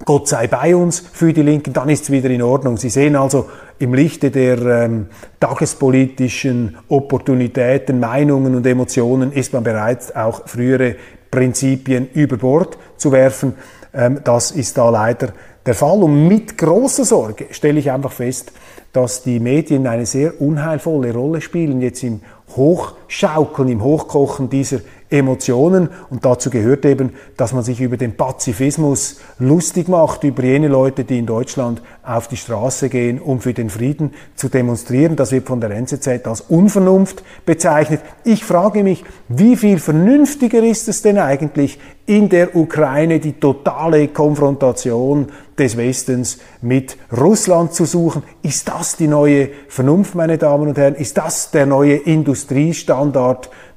Gott 0.05 0.29
sei 0.29 0.47
bei 0.47 0.77
uns 0.77 1.01
für 1.01 1.33
die 1.33 1.41
Linken, 1.41 1.73
dann 1.73 1.89
ist 1.89 2.05
es 2.05 2.11
wieder 2.11 2.29
in 2.29 2.43
Ordnung. 2.43 2.77
Sie 2.77 2.91
sehen 2.91 3.17
also 3.17 3.49
im 3.79 3.95
Lichte 3.95 4.31
der 4.31 4.59
ähm, 4.59 5.07
tagespolitischen 5.41 6.77
Opportunitäten, 6.89 7.99
Meinungen 7.99 8.55
und 8.55 8.67
Emotionen 8.67 9.33
ist 9.33 9.55
man 9.55 9.65
bereit, 9.65 10.15
auch 10.15 10.47
frühere 10.47 10.97
Prinzipien 11.31 12.09
über 12.13 12.37
Bord 12.37 12.79
zu 12.97 13.13
werfen. 13.13 13.55
Ähm, 13.93 14.21
das 14.25 14.51
ist 14.51 14.77
da 14.79 14.91
leider 14.91 15.33
der 15.65 15.75
Fall. 15.75 16.03
Und 16.03 16.29
mit 16.29 16.57
großer 16.57 17.05
Sorge 17.05 17.47
stelle 17.51 17.79
ich 17.79 17.91
einfach 17.91 18.13
fest, 18.13 18.53
dass 18.93 19.23
die 19.23 19.41
Medien 19.41 19.87
eine 19.87 20.07
sehr 20.07 20.41
unheilvolle 20.41 21.13
Rolle 21.13 21.41
spielen 21.41 21.83
jetzt 21.83 22.03
im 22.03 22.21
Hochschaukeln, 22.57 23.69
im 23.69 23.83
Hochkochen 23.83 24.49
dieser 24.49 24.79
Emotionen. 25.11 25.89
Und 26.11 26.25
dazu 26.25 26.51
gehört 26.51 26.85
eben, 26.85 27.15
dass 27.37 27.53
man 27.53 27.63
sich 27.63 27.81
über 27.81 27.97
den 27.97 28.17
Pazifismus 28.17 29.21
lustig 29.39 29.89
macht, 29.89 30.25
über 30.25 30.43
jene 30.43 30.69
Leute, 30.69 31.05
die 31.05 31.19
in 31.19 31.27
Deutschland 31.27 31.83
auf 32.03 32.29
die 32.29 32.37
Straße 32.37 32.89
gehen, 32.89 33.21
um 33.21 33.41
für 33.41 33.55
den 33.55 33.71
Frieden 33.71 34.13
zu 34.35 34.49
demonstrieren. 34.49 35.17
Das 35.17 35.33
wird 35.33 35.47
von 35.47 35.61
der 35.61 35.71
NZZ 35.71 36.27
als 36.27 36.41
Unvernunft 36.43 37.23
bezeichnet. 37.45 38.01
Ich 38.25 38.45
frage 38.45 38.83
mich, 38.83 39.05
wie 39.29 39.57
viel 39.57 39.79
vernünftiger 39.79 40.63
ist 40.63 40.89
es 40.89 41.03
denn 41.03 41.19
eigentlich, 41.19 41.79
in 42.07 42.29
der 42.29 42.55
Ukraine 42.55 43.19
die 43.19 43.33
totale 43.35 44.09
Konfrontation 44.09 45.27
des 45.59 45.77
Westens 45.77 46.39
mit 46.63 46.97
Russland 47.17 47.73
zu 47.73 47.85
suchen? 47.85 48.23
Ist 48.43 48.69
das 48.69 48.97
die 48.97 49.09
neue 49.09 49.49
Vernunft, 49.69 50.15
meine 50.15 50.39
Damen 50.39 50.69
und 50.69 50.79
Herren? 50.79 50.95
Ist 50.95 51.19
das 51.19 51.51
der 51.51 51.67
neue 51.67 51.97
Industriestandard 51.97 53.51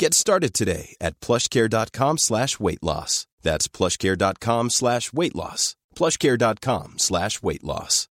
Get 0.00 0.14
started 0.14 0.54
today 0.54 0.96
at 0.98 1.20
plushcare.com 1.20 2.16
slash 2.16 2.58
weight 2.58 2.82
loss. 2.82 3.26
That's 3.42 3.68
plushcare.com 3.68 4.70
slash 4.70 5.12
weight 5.12 5.34
loss. 5.34 5.76
plushcare.com 5.94 6.94
slash 6.96 7.42
weight 7.42 7.62
loss. 7.62 8.08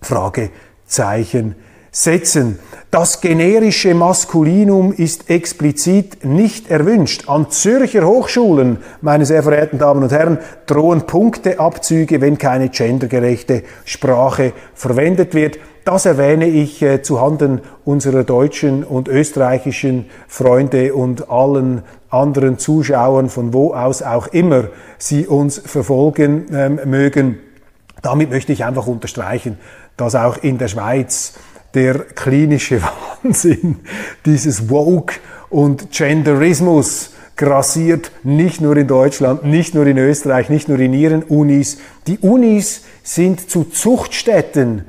Fragezeichen 0.00 1.56
setzen. 1.90 2.58
Das 2.90 3.20
generische 3.20 3.94
Maskulinum 3.94 4.94
ist 4.94 5.28
explizit 5.28 6.24
nicht 6.24 6.70
erwünscht. 6.70 7.28
An 7.28 7.50
Zürcher 7.50 8.06
Hochschulen, 8.06 8.78
meine 9.02 9.26
sehr 9.26 9.42
verehrten 9.42 9.78
Damen 9.78 10.02
und 10.02 10.12
Herren, 10.12 10.38
drohen 10.64 11.06
Punkteabzüge, 11.06 12.22
wenn 12.22 12.38
keine 12.38 12.70
gendergerechte 12.70 13.62
Sprache 13.84 14.54
verwendet 14.74 15.34
wird. 15.34 15.58
Das 15.84 16.06
erwähne 16.06 16.46
ich 16.46 16.80
äh, 16.82 17.02
zuhanden 17.02 17.60
unserer 17.84 18.22
deutschen 18.22 18.84
und 18.84 19.08
österreichischen 19.08 20.06
Freunde 20.28 20.94
und 20.94 21.28
allen 21.28 21.82
anderen 22.08 22.58
Zuschauern, 22.58 23.28
von 23.28 23.52
wo 23.52 23.74
aus 23.74 24.02
auch 24.02 24.28
immer 24.28 24.68
sie 24.98 25.26
uns 25.26 25.58
verfolgen 25.58 26.46
ähm, 26.52 26.78
mögen. 26.84 27.38
Damit 28.00 28.30
möchte 28.30 28.52
ich 28.52 28.64
einfach 28.64 28.86
unterstreichen, 28.86 29.58
dass 29.96 30.14
auch 30.14 30.36
in 30.36 30.58
der 30.58 30.68
Schweiz 30.68 31.34
der 31.74 31.94
klinische 31.98 32.80
Wahnsinn 33.22 33.80
dieses 34.24 34.70
Woke 34.70 35.14
und 35.50 35.90
Genderismus 35.90 37.10
grassiert, 37.36 38.12
nicht 38.22 38.60
nur 38.60 38.76
in 38.76 38.86
Deutschland, 38.86 39.44
nicht 39.44 39.74
nur 39.74 39.86
in 39.86 39.98
Österreich, 39.98 40.48
nicht 40.48 40.68
nur 40.68 40.78
in 40.78 40.92
ihren 40.92 41.24
Unis. 41.24 41.78
Die 42.06 42.18
Unis 42.18 42.82
sind 43.02 43.50
zu 43.50 43.64
Zuchtstätten 43.64 44.84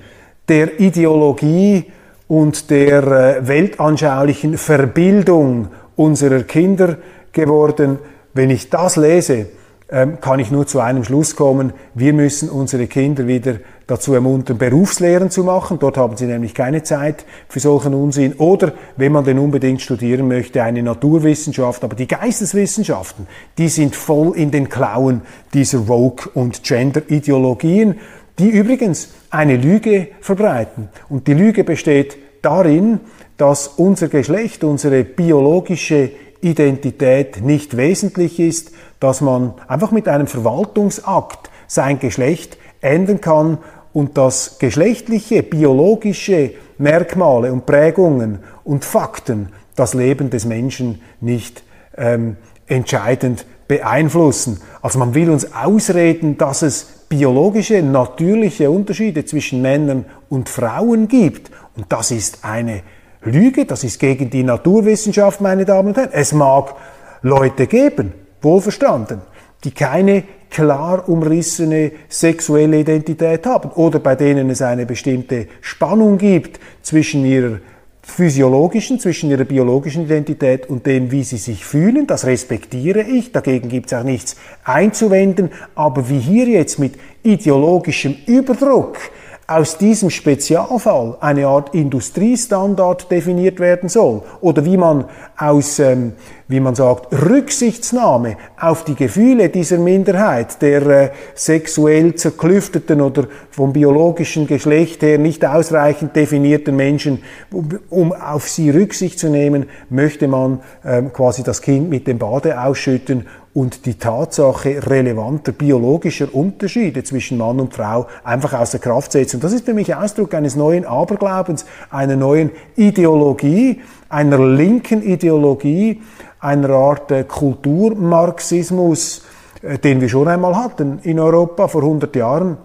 der 0.54 0.80
Ideologie 0.80 1.86
und 2.28 2.70
der 2.70 3.04
äh, 3.04 3.48
weltanschaulichen 3.48 4.60
Verbildung 4.60 5.70
unserer 5.96 6.44
Kinder 6.44 6.98
geworden. 7.32 7.98
Wenn 8.36 8.52
ich 8.52 8.70
das 8.70 8.96
lese, 8.96 9.48
ähm, 9.89 10.20
kann 10.22 10.38
ich 10.38 10.52
nur 10.52 10.68
zu 10.68 10.80
einem 10.80 11.04
Schluss 11.04 11.36
kommen, 11.36 11.74
wir 11.96 12.13
müssen 12.13 12.52
unsere 12.52 12.86
Kinder 12.86 13.26
wieder 13.26 13.56
dazu 13.88 14.13
ermuntern, 14.13 14.60
Berufslehren 14.60 15.32
zu 15.32 15.44
machen. 15.44 15.80
Dort 15.80 15.98
haben 15.98 16.18
sie 16.18 16.28
nämlich 16.28 16.54
keine 16.54 16.84
Zeit 16.84 17.26
für 17.50 17.60
solchen 17.60 17.96
Unsinn. 17.96 18.34
Oder, 18.34 18.74
wenn 18.96 19.12
man 19.12 19.26
denn 19.26 19.39
unbedingt 19.39 19.82
studieren 19.82 20.28
möchte, 20.28 20.62
eine 20.62 20.84
Naturwissenschaft. 20.84 21.84
Aber 21.84 21.96
die 21.96 22.08
Geisteswissenschaften, 22.08 23.26
die 23.58 23.70
sind 23.70 23.96
voll 23.96 24.38
in 24.38 24.52
den 24.52 24.70
Klauen 24.70 25.22
dieser 25.56 25.88
Woke- 25.88 26.30
und 26.30 26.62
Gender-Ideologien 26.62 27.96
die 28.39 28.50
übrigens 28.50 29.10
eine 29.30 29.58
Lüge 29.58 30.08
verbreiten. 30.22 30.89
Und 31.10 31.28
die 31.28 31.34
Lüge 31.34 31.63
besteht 31.63 32.17
darin, 32.41 33.00
dass 33.38 33.67
unser 33.67 34.08
Geschlecht, 34.08 34.63
unsere 34.63 35.04
biologische 35.04 36.12
Identität 36.41 37.41
nicht 37.41 37.78
wesentlich 37.78 38.39
ist, 38.39 38.72
dass 39.00 39.22
man 39.22 39.54
einfach 39.67 39.91
mit 39.91 40.08
einem 40.08 40.28
Verwaltungsakt 40.28 41.50
sein 41.67 42.00
Geschlecht 42.00 42.58
ändern 42.82 43.22
kann 43.22 43.58
und 43.93 44.17
dass 44.17 44.60
geschlechtliche, 44.60 45.43
biologische 45.43 46.52
Merkmale 46.78 47.54
und 47.54 47.65
Prägungen 47.65 48.39
und 48.63 48.84
Fakten 48.84 49.50
das 49.76 49.93
Leben 49.93 50.30
des 50.30 50.46
Menschen 50.46 51.02
nicht 51.22 51.63
ähm, 51.98 52.36
entscheidend 52.67 53.46
beeinflussen. 53.67 54.60
Also 54.82 55.00
man 55.00 55.13
will 55.13 55.30
uns 55.30 55.54
ausreden, 55.54 56.38
dass 56.38 56.62
es 56.62 57.03
biologische, 57.13 57.84
natürliche 57.84 58.71
Unterschiede 58.71 59.23
zwischen 59.23 59.62
Männern 59.62 60.06
und 60.30 60.49
Frauen 60.49 61.08
gibt. 61.08 61.52
Und 61.78 61.86
das 61.89 62.10
ist 62.10 62.39
eine 62.43 62.82
Lüge, 63.21 63.65
das 63.65 63.84
ist 63.84 63.99
gegen 63.99 64.32
die 64.32 64.41
Naturwissenschaft, 64.41 65.39
meine 65.39 65.63
Damen 65.63 65.89
und 65.89 65.97
Herren. 65.97 66.10
Es 66.12 66.34
mag 66.34 66.73
Leute 67.21 67.67
geben, 67.67 68.13
wohlverstanden, 68.41 69.21
die 69.63 69.69
keine 69.69 70.23
klar 70.49 71.08
umrissene 71.08 71.91
sexuelle 72.10 72.80
Identität 72.80 73.45
haben 73.45 73.69
oder 73.69 73.99
bei 73.99 74.15
denen 74.15 74.49
es 74.49 74.63
eine 74.63 74.88
bestimmte 74.88 75.47
Spannung 75.62 76.17
gibt 76.17 76.60
zwischen 76.82 77.26
ihrer 77.26 77.60
physiologischen, 78.04 79.00
zwischen 79.00 79.32
ihrer 79.32 79.46
biologischen 79.46 80.04
Identität 80.04 80.70
und 80.70 80.86
dem, 80.86 81.10
wie 81.12 81.24
sie 81.24 81.38
sich 81.38 81.66
fühlen. 81.66 82.06
Das 82.06 82.26
respektiere 82.26 83.02
ich, 83.02 83.32
dagegen 83.32 83.70
gibt 83.70 83.88
es 83.88 83.98
auch 83.98 84.04
nichts 84.04 84.36
einzuwenden. 84.63 85.50
Aber 85.74 86.10
wie 86.10 86.20
hier 86.20 86.46
jetzt 86.46 86.80
mit 86.80 86.96
ideologischem 87.24 88.16
Überdruck 88.28 88.98
aus 89.45 89.77
diesem 89.77 90.10
Spezialfall 90.10 91.17
eine 91.19 91.47
Art 91.47 91.75
Industriestandard 91.75 93.12
definiert 93.12 93.60
werden 93.60 93.89
soll 93.89 94.21
oder 94.39 94.63
wie 94.63 94.77
man 94.77 95.06
aus, 95.38 95.79
ähm, 95.79 96.13
wie 96.47 96.62
man 96.62 96.75
sagt, 96.75 97.12
Rücksichtsnahme 97.12 98.38
auf 98.58 98.86
die 98.86 98.95
Gefühle 98.95 99.49
dieser 99.49 99.79
Minderheit, 99.79 100.62
der 100.62 100.88
äh, 100.88 101.10
sexuell 101.36 102.15
zerklüfteten 102.15 103.01
oder 103.01 103.27
vom 103.51 103.73
biologischen 103.73 104.47
Geschlecht 104.47 105.01
her 105.01 105.17
nicht 105.17 105.45
ausreichend 105.45 106.15
definierten 106.15 106.75
Menschen, 106.75 107.21
um, 107.51 107.67
um 107.89 108.13
auf 108.13 108.47
sie 108.47 108.69
Rücksicht 108.69 109.19
zu 109.19 109.29
nehmen, 109.29 109.65
möchte 109.89 110.29
man 110.29 110.62
ähm, 110.86 111.12
quasi 111.12 111.43
das 111.43 111.62
Kind 111.62 111.89
mit 111.89 112.08
dem 112.08 112.17
Bade 112.17 112.62
ausschütten 112.62 113.27
und 113.54 113.86
die 113.86 113.96
Tatsache 113.96 114.89
relevanter 114.89 115.52
biologischer 115.52 116.34
Unterschiede 116.34 117.04
zwischen 117.04 117.38
Mann 117.38 117.60
und 117.60 117.74
Frau 117.74 118.08
einfach 118.24 118.54
außer 118.54 118.80
Kraft 118.80 119.12
setzen. 119.12 119.39
Das 119.39 119.54
ist 119.54 119.66
für 119.66 119.76
mich 119.76 119.94
Ausdruck 119.94 120.34
eines 120.34 120.56
neuen 120.56 120.86
Aberglaubens, 120.86 121.66
einer 121.92 122.16
neuen 122.16 122.50
Ideologie, 122.76 123.82
einer 124.10 124.44
linken 124.44 125.04
Ideologie, 125.04 126.02
einer 126.39 126.72
Art 126.72 127.12
äh, 127.12 127.24
Kulturmarxismus, 127.24 129.22
äh, 129.62 129.78
den 129.78 130.02
wir 130.02 130.10
schon 130.10 130.28
einmal 130.28 130.56
hatten 130.56 130.98
in 131.04 131.20
Europa 131.20 131.68
vor 131.68 131.84
100 131.84 132.16
Jahren, 132.16 132.58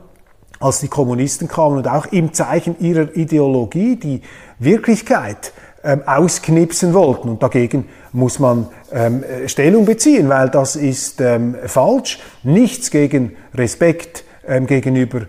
als 0.59 0.81
die 0.81 0.88
Kommunisten 0.88 1.48
kamen 1.48 1.77
und 1.77 1.87
auch 1.87 2.07
im 2.07 2.33
Zeichen 2.33 2.81
ihrer 2.81 3.14
Ideologie 3.14 3.96
die 3.96 4.22
Wirklichkeit 4.59 5.53
ähm, 5.84 6.02
ausknipsen 6.06 6.94
wollten. 6.94 7.28
Und 7.28 7.42
dagegen 7.42 7.88
muss 8.12 8.38
man 8.38 8.68
ähm, 8.92 9.24
Stellung 9.46 9.84
beziehen, 9.84 10.28
weil 10.28 10.48
das 10.48 10.76
ist 10.76 11.20
ähm, 11.20 11.56
falsch. 11.66 12.18
Nichts 12.42 12.90
gegen 12.90 13.36
Respekt 13.54 14.24
ähm, 14.46 14.66
gegenüber 14.66 15.22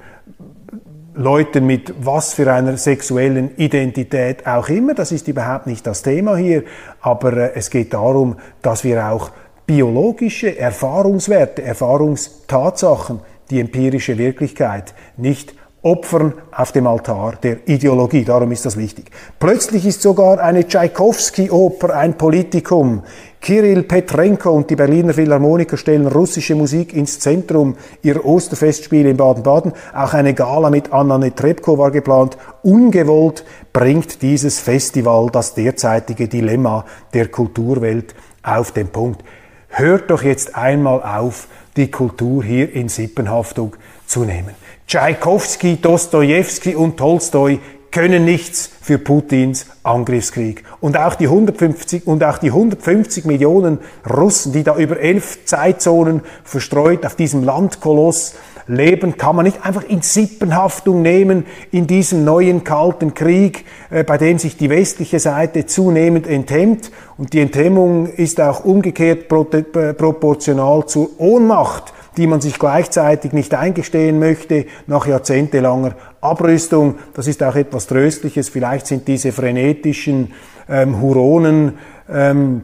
Leuten 1.13 1.65
mit 1.65 1.93
was 1.99 2.33
für 2.33 2.51
einer 2.51 2.77
sexuellen 2.77 3.55
Identität 3.57 4.47
auch 4.47 4.69
immer. 4.69 4.93
Das 4.93 5.11
ist 5.11 5.27
überhaupt 5.27 5.67
nicht 5.67 5.85
das 5.85 6.01
Thema 6.01 6.37
hier. 6.37 6.63
Aber 7.01 7.33
äh, 7.33 7.51
es 7.55 7.69
geht 7.69 7.93
darum, 7.93 8.37
dass 8.61 8.83
wir 8.83 9.09
auch 9.09 9.31
biologische 9.65 10.57
Erfahrungswerte, 10.57 11.61
Erfahrungstatsachen, 11.61 13.19
die 13.49 13.59
empirische 13.59 14.17
Wirklichkeit 14.17 14.93
nicht 15.17 15.53
opfern 15.81 16.33
auf 16.51 16.71
dem 16.71 16.87
Altar 16.87 17.35
der 17.41 17.67
Ideologie. 17.67 18.25
Darum 18.25 18.51
ist 18.51 18.65
das 18.65 18.77
wichtig. 18.77 19.11
Plötzlich 19.39 19.85
ist 19.85 20.01
sogar 20.01 20.39
eine 20.39 20.67
Tschaikowski-Oper 20.67 21.95
ein 21.95 22.17
Politikum. 22.17 23.03
Kirill 23.39 23.83
Petrenko 23.83 24.51
und 24.51 24.69
die 24.69 24.75
Berliner 24.75 25.13
Philharmoniker 25.13 25.77
stellen 25.77 26.07
russische 26.07 26.55
Musik 26.55 26.93
ins 26.93 27.19
Zentrum 27.19 27.77
ihrer 28.01 28.25
Osterfestspiele 28.25 29.11
in 29.11 29.17
Baden-Baden. 29.17 29.71
Auch 29.93 30.13
eine 30.13 30.33
Gala 30.33 30.69
mit 30.69 30.91
Anna 30.91 31.17
Netrebko 31.17 31.77
war 31.77 31.91
geplant. 31.91 32.37
Ungewollt 32.63 33.45
bringt 33.71 34.21
dieses 34.21 34.59
Festival 34.59 35.29
das 35.31 35.53
derzeitige 35.53 36.27
Dilemma 36.27 36.85
der 37.13 37.29
Kulturwelt 37.29 38.13
auf 38.43 38.73
den 38.73 38.89
Punkt. 38.89 39.23
Hört 39.69 40.09
doch 40.11 40.23
jetzt 40.23 40.55
einmal 40.55 41.01
auf, 41.01 41.47
die 41.77 41.89
Kultur 41.89 42.43
hier 42.43 42.73
in 42.73 42.89
Sippenhaftung 42.89 43.75
zu 44.05 44.25
nehmen. 44.25 44.55
Tschaikowski, 44.89 45.79
Dostojewski 45.79 46.75
und 46.75 46.97
Tolstoi 46.97 47.59
können 47.91 48.25
nichts 48.25 48.71
für 48.81 48.97
Putins 48.97 49.67
Angriffskrieg. 49.83 50.63
Und 50.79 50.97
auch 50.97 51.13
die 51.13 51.25
150, 51.25 52.07
und 52.07 52.23
auch 52.23 52.39
die 52.39 52.47
150 52.47 53.23
Millionen 53.25 53.77
Russen, 54.09 54.51
die 54.51 54.63
da 54.63 54.75
über 54.77 54.99
elf 54.99 55.45
Zeitzonen 55.45 56.21
verstreut 56.43 57.05
auf 57.05 57.15
diesem 57.15 57.43
Landkoloss 57.43 58.33
leben, 58.65 59.15
kann 59.15 59.35
man 59.35 59.45
nicht 59.45 59.63
einfach 59.63 59.83
in 59.83 60.01
Sippenhaftung 60.01 61.03
nehmen 61.03 61.45
in 61.69 61.85
diesem 61.85 62.25
neuen 62.25 62.63
kalten 62.63 63.13
Krieg, 63.13 63.65
äh, 63.91 64.03
bei 64.03 64.17
dem 64.17 64.39
sich 64.39 64.57
die 64.57 64.71
westliche 64.71 65.19
Seite 65.19 65.67
zunehmend 65.67 66.25
enthemmt. 66.25 66.89
Und 67.15 67.33
die 67.33 67.41
Enthemmung 67.41 68.07
ist 68.07 68.41
auch 68.41 68.65
umgekehrt 68.65 69.31
äh, 69.31 69.93
proportional 69.93 70.87
zur 70.87 71.19
Ohnmacht 71.19 71.93
die 72.19 72.27
man 72.27 72.41
sich 72.41 72.59
gleichzeitig 72.59 73.31
nicht 73.31 73.53
eingestehen 73.53 74.19
möchte 74.19 74.65
nach 74.87 75.07
jahrzehntelanger 75.07 75.95
Abrüstung. 76.19 76.95
Das 77.13 77.27
ist 77.27 77.41
auch 77.41 77.55
etwas 77.55 77.87
Tröstliches. 77.87 78.49
Vielleicht 78.49 78.87
sind 78.87 79.07
diese 79.07 79.31
frenetischen 79.31 80.33
ähm, 80.67 81.01
Huronen, 81.01 81.77
ähm, 82.11 82.63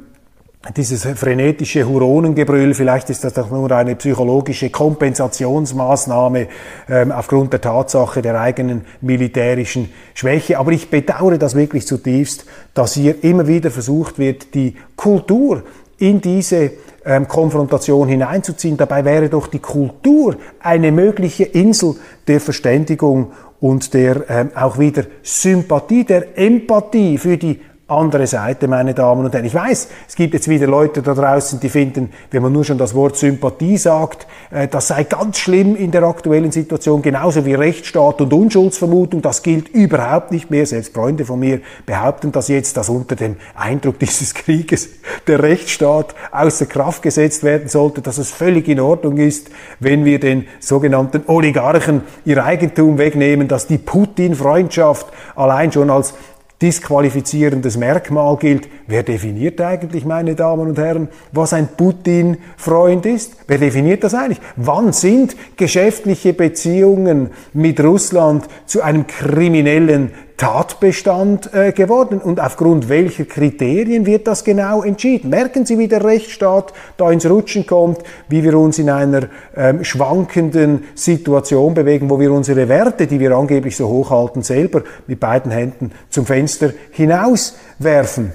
dieses 0.75 1.05
frenetische 1.05 1.87
Huronengebrüll, 1.87 2.73
vielleicht 2.73 3.09
ist 3.11 3.23
das 3.23 3.33
doch 3.33 3.49
nur 3.49 3.71
eine 3.71 3.95
psychologische 3.95 4.71
Kompensationsmaßnahme 4.71 6.47
ähm, 6.89 7.11
aufgrund 7.13 7.53
der 7.53 7.61
Tatsache 7.61 8.21
der 8.21 8.41
eigenen 8.41 8.81
militärischen 8.99 9.89
Schwäche. 10.15 10.59
Aber 10.59 10.71
ich 10.73 10.89
bedauere 10.89 11.37
das 11.37 11.55
wirklich 11.55 11.87
zutiefst, 11.87 12.45
dass 12.73 12.95
hier 12.95 13.23
immer 13.23 13.47
wieder 13.47 13.71
versucht 13.71 14.19
wird, 14.19 14.53
die 14.53 14.75
Kultur 14.97 15.63
in 15.97 16.19
diese 16.19 16.71
ähm, 17.05 17.27
Konfrontation 17.27 18.07
hineinzuziehen. 18.07 18.77
Dabei 18.77 19.05
wäre 19.05 19.29
doch 19.29 19.47
die 19.47 19.59
Kultur 19.59 20.35
eine 20.59 20.91
mögliche 20.91 21.43
Insel 21.43 21.95
der 22.27 22.41
Verständigung 22.41 23.31
und 23.59 23.93
der 23.93 24.29
ähm, 24.29 24.51
auch 24.55 24.79
wieder 24.79 25.03
Sympathie, 25.21 26.03
der 26.03 26.37
Empathie 26.37 27.17
für 27.17 27.37
die 27.37 27.61
andere 27.87 28.25
Seite, 28.25 28.67
meine 28.67 28.95
Damen 28.95 29.25
und 29.25 29.33
Herren. 29.33 29.45
Ich 29.45 29.53
weiß, 29.53 29.89
es 30.07 30.15
gibt 30.15 30.33
jetzt 30.33 30.47
wieder 30.47 30.65
Leute 30.65 31.03
da 31.03 31.13
draußen, 31.13 31.59
die 31.59 31.69
finden, 31.69 32.09
wenn 32.31 32.41
man 32.41 32.51
nur 32.51 32.63
schon 32.63 32.79
das 32.79 32.95
Wort 32.95 33.15
Sympathie 33.15 33.77
sagt, 33.77 34.25
äh, 34.49 34.67
das 34.67 34.87
sei 34.87 35.03
ganz 35.03 35.37
schlimm 35.37 35.75
in 35.75 35.91
der 35.91 36.01
aktuellen 36.01 36.51
Situation, 36.51 37.03
genauso 37.03 37.45
wie 37.45 37.53
Rechtsstaat 37.53 38.21
und 38.21 38.33
Unschuldsvermutung. 38.33 39.21
Das 39.21 39.43
gilt 39.43 39.69
überhaupt 39.69 40.31
nicht 40.31 40.49
mehr. 40.49 40.65
Selbst 40.65 40.95
Freunde 40.95 41.25
von 41.25 41.39
mir 41.39 41.61
behaupten 41.85 42.31
das 42.31 42.47
jetzt, 42.47 42.75
dass 42.75 42.89
unter 42.89 43.15
dem 43.15 43.35
Eindruck 43.53 43.99
dieses 44.05 44.33
Krieges 44.33 44.89
der 45.27 45.43
Rechtsstaat 45.43 46.15
außer 46.31 46.65
Kraft 46.65 47.03
gesetzt 47.03 47.43
werden 47.43 47.69
sollte, 47.69 48.01
dass 48.01 48.17
es 48.17 48.31
völlig 48.31 48.67
in 48.67 48.79
Ordnung 48.79 49.17
ist, 49.17 49.51
wenn 49.79 50.05
wir 50.05 50.19
den 50.19 50.47
sogenannten 50.59 51.21
Oligarchen 51.27 52.01
ihr 52.25 52.43
Eigentum 52.43 52.97
wegnehmen, 52.97 53.47
dass 53.47 53.67
die 53.67 53.77
Putin-Freundschaft 53.77 55.05
allein 55.35 55.71
schon 55.71 55.91
als 55.91 56.15
disqualifizierendes 56.61 57.77
Merkmal 57.77 58.37
gilt. 58.37 58.69
Wer 58.87 59.03
definiert 59.03 59.59
eigentlich, 59.59 60.05
meine 60.05 60.35
Damen 60.35 60.69
und 60.69 60.77
Herren, 60.77 61.09
was 61.31 61.53
ein 61.53 61.67
Putin-Freund 61.67 63.05
ist? 63.05 63.37
Wer 63.47 63.57
definiert 63.57 64.03
das 64.03 64.13
eigentlich? 64.13 64.39
Wann 64.55 64.93
sind 64.93 65.35
geschäftliche 65.57 66.33
Beziehungen 66.33 67.31
mit 67.53 67.83
Russland 67.83 68.45
zu 68.65 68.81
einem 68.81 69.05
kriminellen 69.05 70.11
Tatbestand 70.37 71.53
äh, 71.53 71.71
geworden. 71.71 72.19
Und 72.19 72.39
aufgrund 72.39 72.89
welcher 72.89 73.25
Kriterien 73.25 74.05
wird 74.05 74.27
das 74.27 74.43
genau 74.43 74.83
entschieden? 74.83 75.29
Merken 75.29 75.65
Sie, 75.65 75.79
wie 75.79 75.87
der 75.87 76.03
Rechtsstaat 76.03 76.73
da 76.97 77.11
ins 77.11 77.29
Rutschen 77.29 77.65
kommt, 77.65 77.99
wie 78.27 78.43
wir 78.43 78.57
uns 78.57 78.77
in 78.79 78.89
einer 78.89 79.27
ähm, 79.55 79.83
schwankenden 79.83 80.83
Situation 80.95 81.73
bewegen, 81.73 82.09
wo 82.09 82.19
wir 82.19 82.31
unsere 82.31 82.67
Werte, 82.67 83.07
die 83.07 83.19
wir 83.19 83.31
angeblich 83.31 83.77
so 83.77 83.87
hochhalten, 83.87 84.41
selber 84.41 84.83
mit 85.07 85.19
beiden 85.19 85.51
Händen 85.51 85.91
zum 86.09 86.25
Fenster 86.25 86.71
hinauswerfen. 86.91 88.33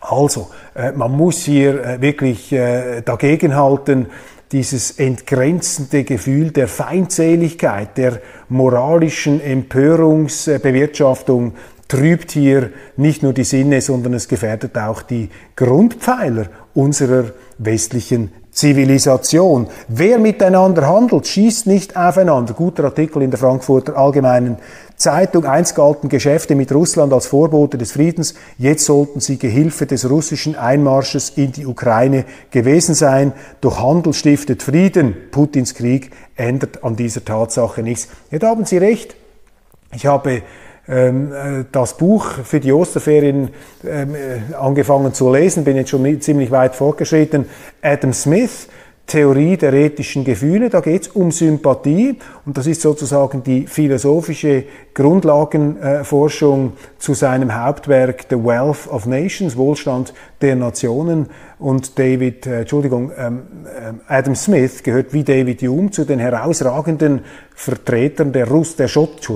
Also, 0.00 0.48
äh, 0.74 0.92
man 0.92 1.12
muss 1.12 1.42
hier 1.42 1.84
äh, 1.84 2.00
wirklich 2.00 2.52
äh, 2.52 3.02
dagegenhalten 3.02 4.06
dieses 4.52 4.92
entgrenzende 4.92 6.04
Gefühl 6.04 6.50
der 6.50 6.68
Feindseligkeit, 6.68 7.98
der 7.98 8.20
moralischen 8.48 9.40
Empörungsbewirtschaftung 9.40 11.54
trübt 11.88 12.32
hier 12.32 12.70
nicht 12.96 13.22
nur 13.22 13.32
die 13.32 13.44
Sinne, 13.44 13.80
sondern 13.80 14.14
es 14.14 14.28
gefährdet 14.28 14.76
auch 14.76 15.02
die 15.02 15.30
Grundpfeiler 15.56 16.48
unserer 16.74 17.32
westlichen 17.58 18.30
Zivilisation. 18.56 19.66
Wer 19.86 20.18
miteinander 20.18 20.88
handelt, 20.88 21.26
schießt 21.26 21.66
nicht 21.66 21.94
aufeinander. 21.94 22.54
Guter 22.54 22.84
Artikel 22.84 23.20
in 23.20 23.30
der 23.30 23.38
Frankfurter 23.38 23.98
Allgemeinen 23.98 24.56
Zeitung. 24.96 25.44
Einst 25.44 25.74
galten 25.74 26.08
Geschäfte 26.08 26.54
mit 26.54 26.72
Russland 26.72 27.12
als 27.12 27.26
Vorbote 27.26 27.76
des 27.76 27.92
Friedens. 27.92 28.34
Jetzt 28.56 28.86
sollten 28.86 29.20
sie 29.20 29.38
Gehilfe 29.38 29.84
des 29.84 30.08
russischen 30.08 30.56
Einmarsches 30.56 31.34
in 31.36 31.52
die 31.52 31.66
Ukraine 31.66 32.24
gewesen 32.50 32.94
sein. 32.94 33.34
Doch 33.60 33.82
Handel 33.82 34.14
stiftet 34.14 34.62
Frieden. 34.62 35.14
Putins 35.30 35.74
Krieg 35.74 36.12
ändert 36.34 36.82
an 36.82 36.96
dieser 36.96 37.22
Tatsache 37.26 37.82
nichts. 37.82 38.08
Jetzt 38.30 38.46
haben 38.46 38.64
Sie 38.64 38.78
recht. 38.78 39.16
Ich 39.94 40.06
habe 40.06 40.40
das 41.72 41.96
Buch 41.96 42.26
für 42.44 42.60
die 42.60 42.72
Osterferien 42.72 43.50
ähm, 43.84 44.14
äh, 44.14 44.54
angefangen 44.54 45.12
zu 45.12 45.32
lesen, 45.32 45.64
bin 45.64 45.76
jetzt 45.76 45.90
schon 45.90 46.20
ziemlich 46.20 46.50
weit 46.50 46.76
fortgeschritten. 46.76 47.46
Adam 47.82 48.12
Smith, 48.12 48.68
Theorie 49.06 49.56
der 49.56 49.72
ethischen 49.72 50.24
Gefühle. 50.24 50.68
Da 50.68 50.80
geht 50.80 51.02
es 51.02 51.08
um 51.08 51.30
Sympathie 51.30 52.18
und 52.44 52.58
das 52.58 52.66
ist 52.66 52.80
sozusagen 52.80 53.44
die 53.44 53.66
philosophische 53.68 54.64
Grundlagenforschung 54.94 56.72
zu 56.98 57.14
seinem 57.14 57.54
Hauptwerk 57.54 58.26
The 58.28 58.36
Wealth 58.36 58.88
of 58.90 59.06
Nations, 59.06 59.56
Wohlstand 59.56 60.12
der 60.40 60.56
Nationen. 60.56 61.28
Und 61.58 61.98
David, 61.98 62.46
äh, 62.46 62.60
Entschuldigung, 62.60 63.12
ähm, 63.16 63.42
äh, 63.64 64.12
Adam 64.12 64.34
Smith 64.34 64.82
gehört 64.82 65.12
wie 65.12 65.22
David 65.22 65.62
Hume 65.62 65.90
zu 65.90 66.04
den 66.04 66.18
herausragenden 66.18 67.20
Vertretern 67.54 68.32
der, 68.32 68.48
Russ, 68.48 68.74
der, 68.76 68.88
Schott, 68.88 69.26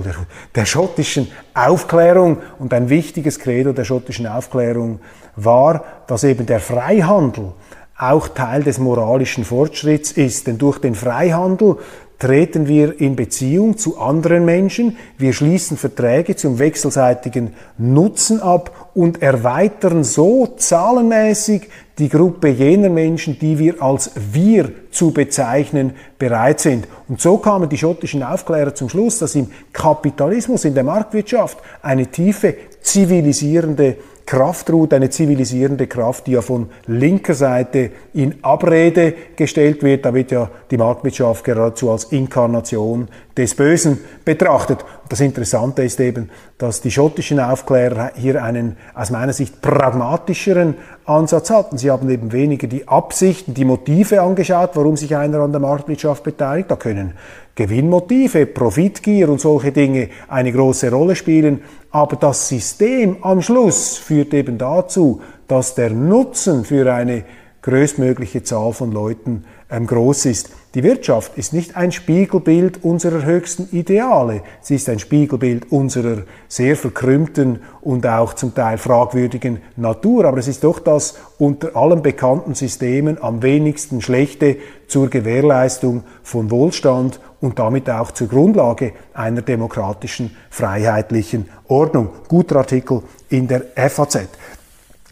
der 0.55 0.67
schottischen 0.67 1.29
Aufklärung. 1.55 2.39
Und 2.59 2.75
ein 2.75 2.91
wichtiges 2.91 3.39
Credo 3.39 3.73
der 3.73 3.85
schottischen 3.85 4.27
Aufklärung 4.27 4.99
war, 5.37 5.85
dass 6.09 6.25
eben 6.25 6.45
der 6.45 6.61
Freihandel 6.61 7.53
auch 8.01 8.29
Teil 8.29 8.63
des 8.63 8.79
moralischen 8.79 9.45
Fortschritts 9.45 10.13
ist. 10.13 10.47
Denn 10.47 10.59
durch 10.59 10.79
den 10.79 10.95
Freihandel 10.95 11.77
treten 12.19 12.69
wir 12.69 13.01
in 13.01 13.17
Beziehung 13.17 13.79
zu 13.79 13.99
anderen 13.99 14.45
Menschen, 14.45 14.97
wir 15.17 15.33
schließen 15.33 15.79
Verträge 15.79 16.37
zum 16.37 16.59
wechselseitigen 16.59 17.55
Nutzen 17.79 18.41
ab 18.41 18.91
und 18.95 19.23
erweitern 19.23 20.05
so 20.05 20.47
zahlenmäßig 20.47 21.69
die 21.99 22.11
Gruppe 22.11 22.49
jener 22.49 22.91
Menschen, 22.91 23.39
die 23.39 23.59
wir 23.59 23.83
als 23.83 24.11
wir 24.33 24.71
zu 24.91 25.13
bezeichnen 25.13 25.93
bereit 26.19 26.61
sind. 26.61 26.87
Und 27.09 27.21
so 27.21 27.39
kamen 27.39 27.69
die 27.69 27.79
schottischen 27.79 28.23
Aufklärer 28.23 28.75
zum 28.75 28.89
Schluss, 28.89 29.19
dass 29.19 29.35
im 29.35 29.51
Kapitalismus, 29.73 30.65
in 30.65 30.75
der 30.75 30.85
Marktwirtschaft 30.85 31.59
eine 31.83 32.07
tiefe 32.07 32.55
zivilisierende 32.83 33.97
Kraft 34.31 34.71
ruht, 34.71 34.95
eine 34.95 35.11
zivilisierende 35.11 35.89
Kraft, 35.89 36.29
die 36.29 36.33
ja 36.33 36.41
von 36.41 36.69
linker 36.87 37.35
Seite 37.35 37.91
in 38.15 38.37
Abrede 38.43 39.13
gestellt 39.35 39.83
wird. 39.83 40.05
Da 40.05 40.15
wird 40.15 40.31
ja 40.31 40.49
die 40.71 40.77
Marktwirtschaft 40.77 41.43
geradezu 41.43 41.91
als 41.91 42.05
Inkarnation 42.05 43.09
des 43.37 43.57
Bösen 43.57 43.99
betrachtet. 44.25 44.85
Das 45.11 45.19
Interessante 45.19 45.83
ist 45.83 45.99
eben, 45.99 46.31
dass 46.57 46.83
die 46.83 46.93
schottischen 46.93 47.41
Aufklärer 47.41 48.13
hier 48.15 48.45
einen 48.45 48.77
aus 48.95 49.11
meiner 49.11 49.33
Sicht 49.33 49.61
pragmatischeren 49.61 50.77
Ansatz 51.05 51.51
hatten. 51.51 51.79
Sie 51.79 51.91
haben 51.91 52.09
eben 52.11 52.31
weniger 52.31 52.69
die 52.69 52.87
Absichten, 52.87 53.53
die 53.53 53.65
Motive 53.65 54.23
angeschaut, 54.23 54.71
warum 54.75 54.97
sich 54.97 55.17
einer 55.17 55.41
an 55.41 55.51
der 55.51 55.61
Marktwirtschaft 55.61 56.23
beteiligt. 56.23 56.71
Da 56.71 56.77
können 56.77 57.15
Gewinnmotive, 57.57 58.47
Profitgier 58.47 59.29
und 59.29 59.41
solche 59.41 59.73
Dinge 59.73 60.11
eine 60.29 60.53
große 60.53 60.93
Rolle 60.93 61.17
spielen. 61.17 61.65
Aber 61.91 62.15
das 62.15 62.47
System 62.47 63.17
am 63.23 63.43
Schluss 63.43 63.97
führt 63.97 64.33
eben 64.33 64.59
dazu, 64.59 65.23
dass 65.49 65.75
der 65.75 65.91
Nutzen 65.91 66.65
für 66.65 66.95
eine 66.95 67.25
größtmögliche 67.63 68.45
Zahl 68.45 68.73
von 68.73 68.93
Leuten 68.93 69.45
ähm, 69.73 69.89
groß 69.89 70.27
ist. 70.27 70.51
Die 70.75 70.85
Wirtschaft 70.85 71.37
ist 71.37 71.53
nicht 71.53 71.77
ein 71.77 71.91
Spiegelbild 71.91 72.85
unserer 72.85 73.25
höchsten 73.25 73.69
Ideale. 73.77 74.43
Sie 74.61 74.77
ist 74.77 74.89
ein 74.89 75.01
Spiegelbild 75.01 75.73
unserer 75.73 76.23
sehr 76.47 76.77
verkrümmten 76.77 77.59
und 77.81 78.07
auch 78.07 78.35
zum 78.35 78.55
Teil 78.55 78.79
fragwürdigen 78.79 79.59
Natur. 79.75 80.27
Aber 80.27 80.39
es 80.39 80.47
ist 80.47 80.63
doch 80.63 80.79
das 80.79 81.17
unter 81.39 81.75
allen 81.75 82.03
bekannten 82.03 82.55
Systemen 82.55 83.21
am 83.21 83.43
wenigsten 83.43 84.01
schlechte 84.01 84.59
zur 84.87 85.11
Gewährleistung 85.11 86.05
von 86.23 86.53
Wohlstand 86.53 87.19
und 87.41 87.59
damit 87.59 87.91
auch 87.91 88.13
zur 88.13 88.29
Grundlage 88.29 88.93
einer 89.13 89.43
demokratischen, 89.43 90.37
freiheitlichen 90.51 91.49
Ordnung. 91.67 92.11
Guter 92.29 92.57
Artikel 92.57 93.03
in 93.29 93.49
der 93.49 93.65
FAZ. 93.75 94.29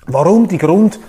Warum 0.07 0.47
die 0.47 0.59
Grund 0.59 1.01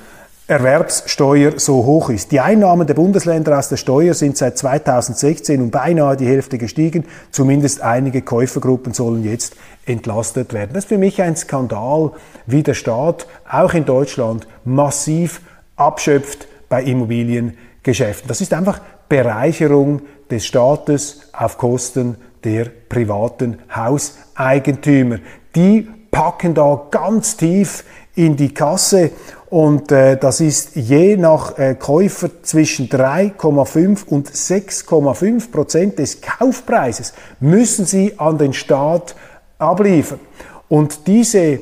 Erwerbssteuer 0.50 1.60
so 1.60 1.86
hoch 1.86 2.10
ist. 2.10 2.32
Die 2.32 2.40
Einnahmen 2.40 2.88
der 2.88 2.96
Bundesländer 2.96 3.60
aus 3.60 3.70
der 3.70 3.78
Steuer 3.78 4.16
sind 4.16 4.36
seit 4.36 4.58
2016 4.58 5.62
um 5.62 5.70
beinahe 5.70 6.18
die 6.18 6.26
Hälfte 6.26 6.58
gestiegen. 6.58 7.06
Zumindest 7.30 7.82
einige 7.82 8.24
Käufergruppen 8.24 8.92
sollen 8.94 9.24
jetzt 9.24 9.56
entlastet 9.86 10.52
werden. 10.52 10.72
Das 10.74 10.86
ist 10.86 10.90
für 10.90 10.98
mich 10.98 11.22
ein 11.22 11.36
Skandal, 11.36 12.14
wie 12.48 12.64
der 12.64 12.74
Staat 12.74 13.28
auch 13.48 13.76
in 13.76 13.86
Deutschland 13.86 14.48
massiv 14.66 15.42
abschöpft 15.76 16.48
bei 16.68 16.82
Immobiliengeschäften. 16.82 18.28
Das 18.28 18.42
ist 18.42 18.52
einfach 18.52 18.82
Bereicherung 19.08 20.02
des 20.32 20.48
Staates 20.48 21.30
auf 21.32 21.60
Kosten 21.60 22.16
der 22.44 22.66
privaten 22.90 23.60
Hauseigentümer. 23.76 25.20
Die 25.56 25.88
packen 26.10 26.56
da 26.56 26.88
ganz 26.90 27.38
tief 27.38 27.84
in 28.16 28.36
die 28.36 28.54
Kasse 28.54 29.12
und 29.50 29.92
äh, 29.92 30.16
das 30.18 30.42
ist 30.42 30.76
je 30.76 31.18
nach 31.18 31.58
äh, 31.58 31.76
Käufer 31.76 32.30
zwischen 32.44 32.88
3,5 32.88 34.06
und 34.06 34.30
6,5 34.30 35.52
Prozent 35.52 36.00
des 36.00 36.22
Kaufpreises 36.22 37.14
müssen 37.40 37.86
sie 37.86 38.14
an 38.20 38.38
den 38.38 38.54
Staat 38.54 39.16
abliefern. 39.58 40.20
Und 40.68 41.08
diese 41.08 41.62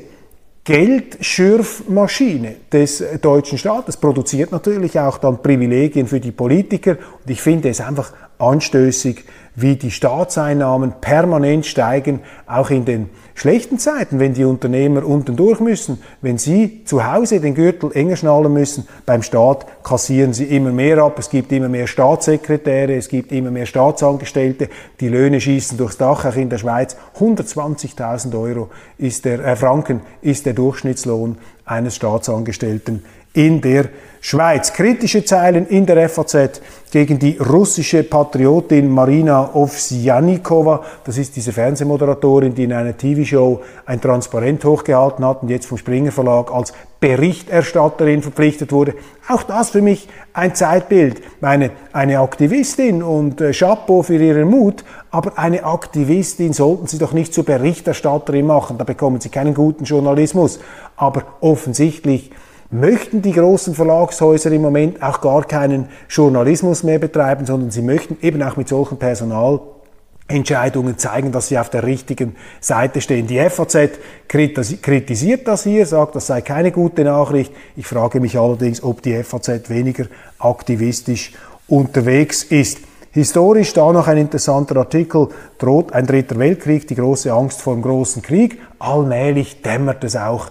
Geldschürfmaschine 0.64 2.56
des 2.70 3.02
deutschen 3.22 3.56
Staates 3.56 3.96
produziert 3.96 4.52
natürlich 4.52 5.00
auch 5.00 5.16
dann 5.16 5.40
Privilegien 5.40 6.06
für 6.06 6.20
die 6.20 6.32
Politiker. 6.32 6.90
Und 7.24 7.30
ich 7.30 7.40
finde 7.40 7.70
es 7.70 7.80
einfach 7.80 8.12
anstößig, 8.38 9.24
wie 9.60 9.76
die 9.76 9.90
Staatseinnahmen 9.90 10.94
permanent 11.00 11.66
steigen, 11.66 12.20
auch 12.46 12.70
in 12.70 12.84
den 12.84 13.10
schlechten 13.34 13.78
Zeiten, 13.78 14.20
wenn 14.20 14.34
die 14.34 14.44
Unternehmer 14.44 15.04
unten 15.04 15.36
durch 15.36 15.58
müssen, 15.60 16.00
wenn 16.22 16.38
sie 16.38 16.84
zu 16.84 17.10
Hause 17.10 17.40
den 17.40 17.54
Gürtel 17.54 17.90
enger 17.92 18.16
schnallen 18.16 18.52
müssen, 18.52 18.86
beim 19.04 19.22
Staat 19.22 19.66
kassieren 19.82 20.32
sie 20.32 20.44
immer 20.44 20.70
mehr 20.70 20.98
ab, 20.98 21.18
es 21.18 21.30
gibt 21.30 21.50
immer 21.52 21.68
mehr 21.68 21.86
Staatssekretäre, 21.86 22.94
es 22.94 23.08
gibt 23.08 23.32
immer 23.32 23.50
mehr 23.50 23.66
Staatsangestellte, 23.66 24.68
die 25.00 25.08
Löhne 25.08 25.40
schießen 25.40 25.76
durchs 25.76 25.98
Dach, 25.98 26.24
auch 26.24 26.36
in 26.36 26.50
der 26.50 26.58
Schweiz. 26.58 26.96
120.000 27.18 28.40
Euro 28.40 28.70
ist 28.96 29.24
der, 29.24 29.44
äh, 29.44 29.56
Franken 29.56 30.02
ist 30.22 30.46
der 30.46 30.52
Durchschnittslohn 30.52 31.36
eines 31.64 31.96
Staatsangestellten 31.96 33.04
in 33.38 33.60
der 33.60 33.84
Schweiz. 34.20 34.72
Kritische 34.72 35.24
Zeilen 35.24 35.68
in 35.68 35.86
der 35.86 36.08
FAZ 36.08 36.60
gegen 36.90 37.20
die 37.20 37.38
russische 37.38 38.02
Patriotin 38.02 38.90
Marina 38.90 39.54
Ovsjanikova. 39.54 40.82
Das 41.04 41.18
ist 41.18 41.36
diese 41.36 41.52
Fernsehmoderatorin, 41.52 42.52
die 42.52 42.64
in 42.64 42.72
einer 42.72 42.96
TV-Show 42.96 43.60
ein 43.86 44.00
Transparent 44.00 44.64
hochgehalten 44.64 45.24
hat 45.24 45.42
und 45.42 45.50
jetzt 45.50 45.66
vom 45.66 45.78
Springer 45.78 46.10
Verlag 46.10 46.52
als 46.52 46.72
Berichterstatterin 46.98 48.22
verpflichtet 48.22 48.72
wurde. 48.72 48.94
Auch 49.28 49.44
das 49.44 49.70
für 49.70 49.82
mich 49.82 50.08
ein 50.32 50.56
Zeitbild. 50.56 51.22
Meine, 51.40 51.70
eine 51.92 52.18
Aktivistin 52.18 53.04
und 53.04 53.40
äh, 53.40 53.52
Chapeau 53.52 54.02
für 54.02 54.16
ihren 54.16 54.50
Mut, 54.50 54.82
aber 55.12 55.38
eine 55.38 55.62
Aktivistin 55.62 56.52
sollten 56.52 56.88
Sie 56.88 56.98
doch 56.98 57.12
nicht 57.12 57.32
zur 57.32 57.44
Berichterstatterin 57.44 58.46
machen. 58.46 58.78
Da 58.78 58.84
bekommen 58.84 59.20
Sie 59.20 59.28
keinen 59.28 59.54
guten 59.54 59.84
Journalismus. 59.84 60.58
Aber 60.96 61.22
offensichtlich 61.40 62.32
möchten 62.70 63.22
die 63.22 63.32
großen 63.32 63.74
Verlagshäuser 63.74 64.52
im 64.52 64.62
Moment 64.62 65.02
auch 65.02 65.20
gar 65.20 65.44
keinen 65.44 65.88
Journalismus 66.08 66.82
mehr 66.82 66.98
betreiben, 66.98 67.46
sondern 67.46 67.70
sie 67.70 67.82
möchten 67.82 68.18
eben 68.20 68.42
auch 68.42 68.56
mit 68.56 68.68
solchen 68.68 68.98
Personalentscheidungen 68.98 70.98
zeigen, 70.98 71.32
dass 71.32 71.48
sie 71.48 71.58
auf 71.58 71.70
der 71.70 71.84
richtigen 71.84 72.36
Seite 72.60 73.00
stehen. 73.00 73.26
Die 73.26 73.38
FAZ 73.38 73.98
kritisiert 74.28 75.48
das 75.48 75.64
hier, 75.64 75.86
sagt, 75.86 76.14
das 76.14 76.26
sei 76.26 76.42
keine 76.42 76.70
gute 76.70 77.04
Nachricht. 77.04 77.52
Ich 77.76 77.86
frage 77.86 78.20
mich 78.20 78.38
allerdings, 78.38 78.82
ob 78.82 79.02
die 79.02 79.22
FAZ 79.22 79.70
weniger 79.70 80.04
aktivistisch 80.38 81.32
unterwegs 81.68 82.42
ist. 82.42 82.80
Historisch 83.12 83.72
da 83.72 83.90
noch 83.90 84.06
ein 84.06 84.18
interessanter 84.18 84.76
Artikel, 84.76 85.28
droht 85.56 85.94
ein 85.94 86.06
dritter 86.06 86.38
Weltkrieg, 86.38 86.86
die 86.86 86.94
große 86.94 87.32
Angst 87.32 87.62
vor 87.62 87.72
dem 87.72 87.82
großen 87.82 88.20
Krieg. 88.20 88.60
Allmählich 88.78 89.62
dämmert 89.62 90.04
es 90.04 90.14
auch 90.14 90.50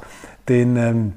den 0.50 0.76
ähm, 0.76 1.14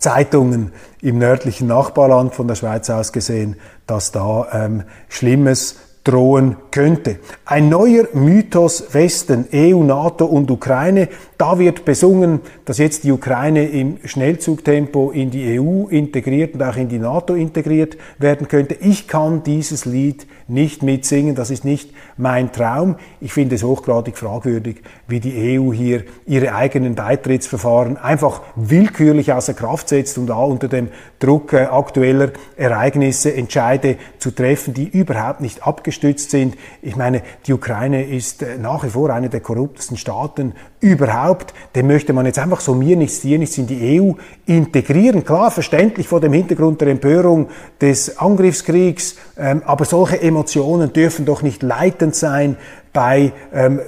Zeitungen 0.00 0.72
im 1.02 1.18
nördlichen 1.18 1.68
Nachbarland 1.68 2.34
von 2.34 2.48
der 2.48 2.56
Schweiz 2.56 2.90
aus 2.90 3.12
gesehen, 3.12 3.56
dass 3.86 4.10
da 4.10 4.48
ähm, 4.52 4.82
Schlimmes 5.08 5.76
drohen 6.04 6.56
könnte. 6.70 7.18
Ein 7.44 7.68
neuer 7.68 8.08
Mythos 8.14 8.94
Westen, 8.94 9.46
EU, 9.52 9.82
NATO 9.82 10.24
und 10.24 10.50
Ukraine. 10.50 11.08
Da 11.36 11.58
wird 11.58 11.84
besungen, 11.84 12.40
dass 12.64 12.78
jetzt 12.78 13.04
die 13.04 13.12
Ukraine 13.12 13.68
im 13.68 13.98
Schnellzugtempo 14.02 15.10
in 15.10 15.30
die 15.30 15.60
EU 15.60 15.88
integriert 15.88 16.54
und 16.54 16.62
auch 16.62 16.76
in 16.76 16.88
die 16.88 16.98
NATO 16.98 17.34
integriert 17.34 17.98
werden 18.18 18.48
könnte. 18.48 18.76
Ich 18.80 19.08
kann 19.08 19.42
dieses 19.42 19.84
Lied 19.84 20.26
nicht 20.50 20.82
mitsingen. 20.82 21.34
Das 21.34 21.50
ist 21.50 21.64
nicht 21.64 21.90
mein 22.16 22.52
Traum. 22.52 22.96
Ich 23.20 23.32
finde 23.32 23.54
es 23.54 23.62
hochgradig 23.62 24.18
fragwürdig, 24.18 24.82
wie 25.06 25.20
die 25.20 25.58
EU 25.58 25.72
hier 25.72 26.04
ihre 26.26 26.54
eigenen 26.54 26.94
Beitrittsverfahren 26.94 27.96
einfach 27.96 28.42
willkürlich 28.56 29.32
außer 29.32 29.54
Kraft 29.54 29.88
setzt 29.88 30.18
und 30.18 30.26
da 30.26 30.36
unter 30.36 30.68
dem 30.68 30.88
Druck 31.18 31.52
äh, 31.52 31.66
aktueller 31.66 32.30
Ereignisse 32.56 33.32
Entscheide 33.34 33.96
zu 34.18 34.30
treffen, 34.30 34.74
die 34.74 34.88
überhaupt 34.88 35.40
nicht 35.40 35.66
abgestimmt 35.66 36.00
gestützt 36.00 36.30
sind. 36.30 36.56
Ich 36.82 36.96
meine, 36.96 37.22
die 37.46 37.52
Ukraine 37.52 38.04
ist 38.04 38.42
äh, 38.42 38.56
nach 38.58 38.84
wie 38.84 38.90
vor 38.90 39.10
eine 39.10 39.28
der 39.28 39.40
korruptesten 39.40 39.96
Staaten 39.96 40.54
überhaupt. 40.80 41.54
Den 41.74 41.86
möchte 41.86 42.12
man 42.12 42.26
jetzt 42.26 42.38
einfach 42.38 42.60
so 42.60 42.74
mir 42.74 42.96
nichts, 42.96 43.20
dir 43.20 43.38
nichts 43.38 43.58
in 43.58 43.66
die 43.66 44.00
EU 44.00 44.12
integrieren. 44.46 45.24
Klar, 45.24 45.50
verständlich 45.50 46.08
vor 46.08 46.20
dem 46.20 46.32
Hintergrund 46.32 46.80
der 46.80 46.88
Empörung 46.88 47.48
des 47.80 48.18
Angriffskriegs, 48.18 49.16
ähm, 49.38 49.62
aber 49.64 49.84
solche 49.84 50.20
Emotionen 50.20 50.92
dürfen 50.92 51.24
doch 51.26 51.42
nicht 51.42 51.62
leitend 51.62 52.14
sein 52.14 52.56
bei 52.92 53.32
ähm, 53.52 53.80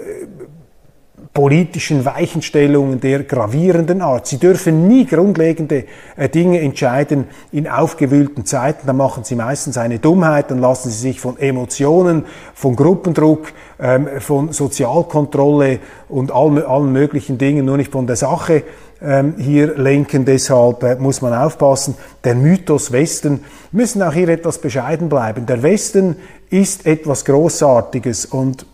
politischen 1.34 2.04
Weichenstellungen 2.04 3.00
der 3.00 3.22
gravierenden 3.22 4.02
Art. 4.02 4.26
Sie 4.26 4.36
dürfen 4.36 4.86
nie 4.86 5.06
grundlegende 5.06 5.84
äh, 6.16 6.28
Dinge 6.28 6.60
entscheiden 6.60 7.24
in 7.52 7.66
aufgewühlten 7.66 8.44
Zeiten. 8.44 8.86
Da 8.86 8.92
machen 8.92 9.24
sie 9.24 9.34
meistens 9.34 9.78
eine 9.78 9.98
Dummheit, 9.98 10.50
dann 10.50 10.58
lassen 10.58 10.90
sie 10.90 10.98
sich 10.98 11.20
von 11.20 11.38
Emotionen, 11.38 12.26
von 12.54 12.76
Gruppendruck, 12.76 13.52
ähm, 13.80 14.08
von 14.18 14.52
Sozialkontrolle 14.52 15.78
und 16.10 16.30
allen, 16.32 16.92
möglichen 16.92 17.38
Dingen, 17.38 17.64
nur 17.64 17.78
nicht 17.78 17.92
von 17.92 18.06
der 18.06 18.16
Sache 18.16 18.62
ähm, 19.00 19.34
hier 19.38 19.78
lenken. 19.78 20.26
Deshalb 20.26 20.82
äh, 20.82 20.96
muss 20.96 21.22
man 21.22 21.32
aufpassen. 21.32 21.94
Der 22.24 22.34
Mythos 22.34 22.92
Westen 22.92 23.42
müssen 23.70 24.02
auch 24.02 24.12
hier 24.12 24.28
etwas 24.28 24.58
bescheiden 24.58 25.08
bleiben. 25.08 25.46
Der 25.46 25.62
Westen 25.62 26.16
ist 26.50 26.84
etwas 26.84 27.24
Großartiges 27.24 28.26
und 28.26 28.66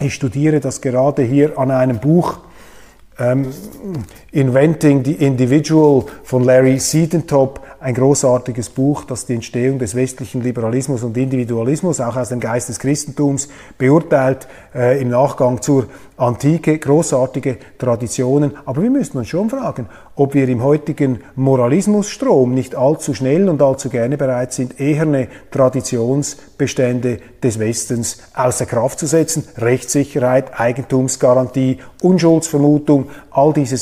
ich 0.00 0.14
studiere 0.14 0.60
das 0.60 0.80
gerade 0.80 1.22
hier 1.22 1.58
an 1.58 1.70
einem 1.70 1.98
Buch, 1.98 2.40
ähm, 3.18 3.52
Inventing 4.32 5.04
the 5.04 5.14
Individual 5.14 6.04
von 6.22 6.44
Larry 6.44 6.78
Siedentop, 6.78 7.60
ein 7.80 7.94
großartiges 7.94 8.68
Buch, 8.68 9.04
das 9.04 9.26
die 9.26 9.34
Entstehung 9.34 9.80
des 9.80 9.96
westlichen 9.96 10.40
Liberalismus 10.40 11.02
und 11.02 11.16
Individualismus 11.16 12.00
auch 12.00 12.14
aus 12.14 12.28
dem 12.28 12.38
Geist 12.38 12.68
des 12.68 12.78
Christentums 12.78 13.48
beurteilt 13.76 14.46
äh, 14.72 15.00
im 15.00 15.08
Nachgang 15.08 15.60
zur 15.62 15.86
Antike, 16.16 16.78
großartige 16.78 17.56
Traditionen. 17.78 18.52
Aber 18.66 18.82
wir 18.82 18.90
müssen 18.90 19.16
uns 19.16 19.28
schon 19.28 19.48
fragen, 19.48 19.88
ob 20.14 20.34
wir 20.34 20.46
im 20.48 20.62
heutigen 20.62 21.20
Moralismusstrom 21.34 22.52
nicht 22.52 22.76
allzu 22.76 23.14
schnell 23.14 23.48
und 23.48 23.62
allzu 23.62 23.88
gerne 23.88 24.18
bereit 24.18 24.52
sind, 24.52 24.78
eher 24.78 25.02
eine 25.02 25.28
Traditionsbestände 25.50 27.18
des 27.42 27.58
Westens 27.58 28.18
außer 28.34 28.66
Kraft 28.66 28.98
zu 28.98 29.06
setzen. 29.06 29.44
Rechtssicherheit, 29.56 30.60
Eigentumsgarantie, 30.60 31.78
Unschuldsvermutung, 32.02 33.08
all 33.30 33.52
diese 33.52 33.76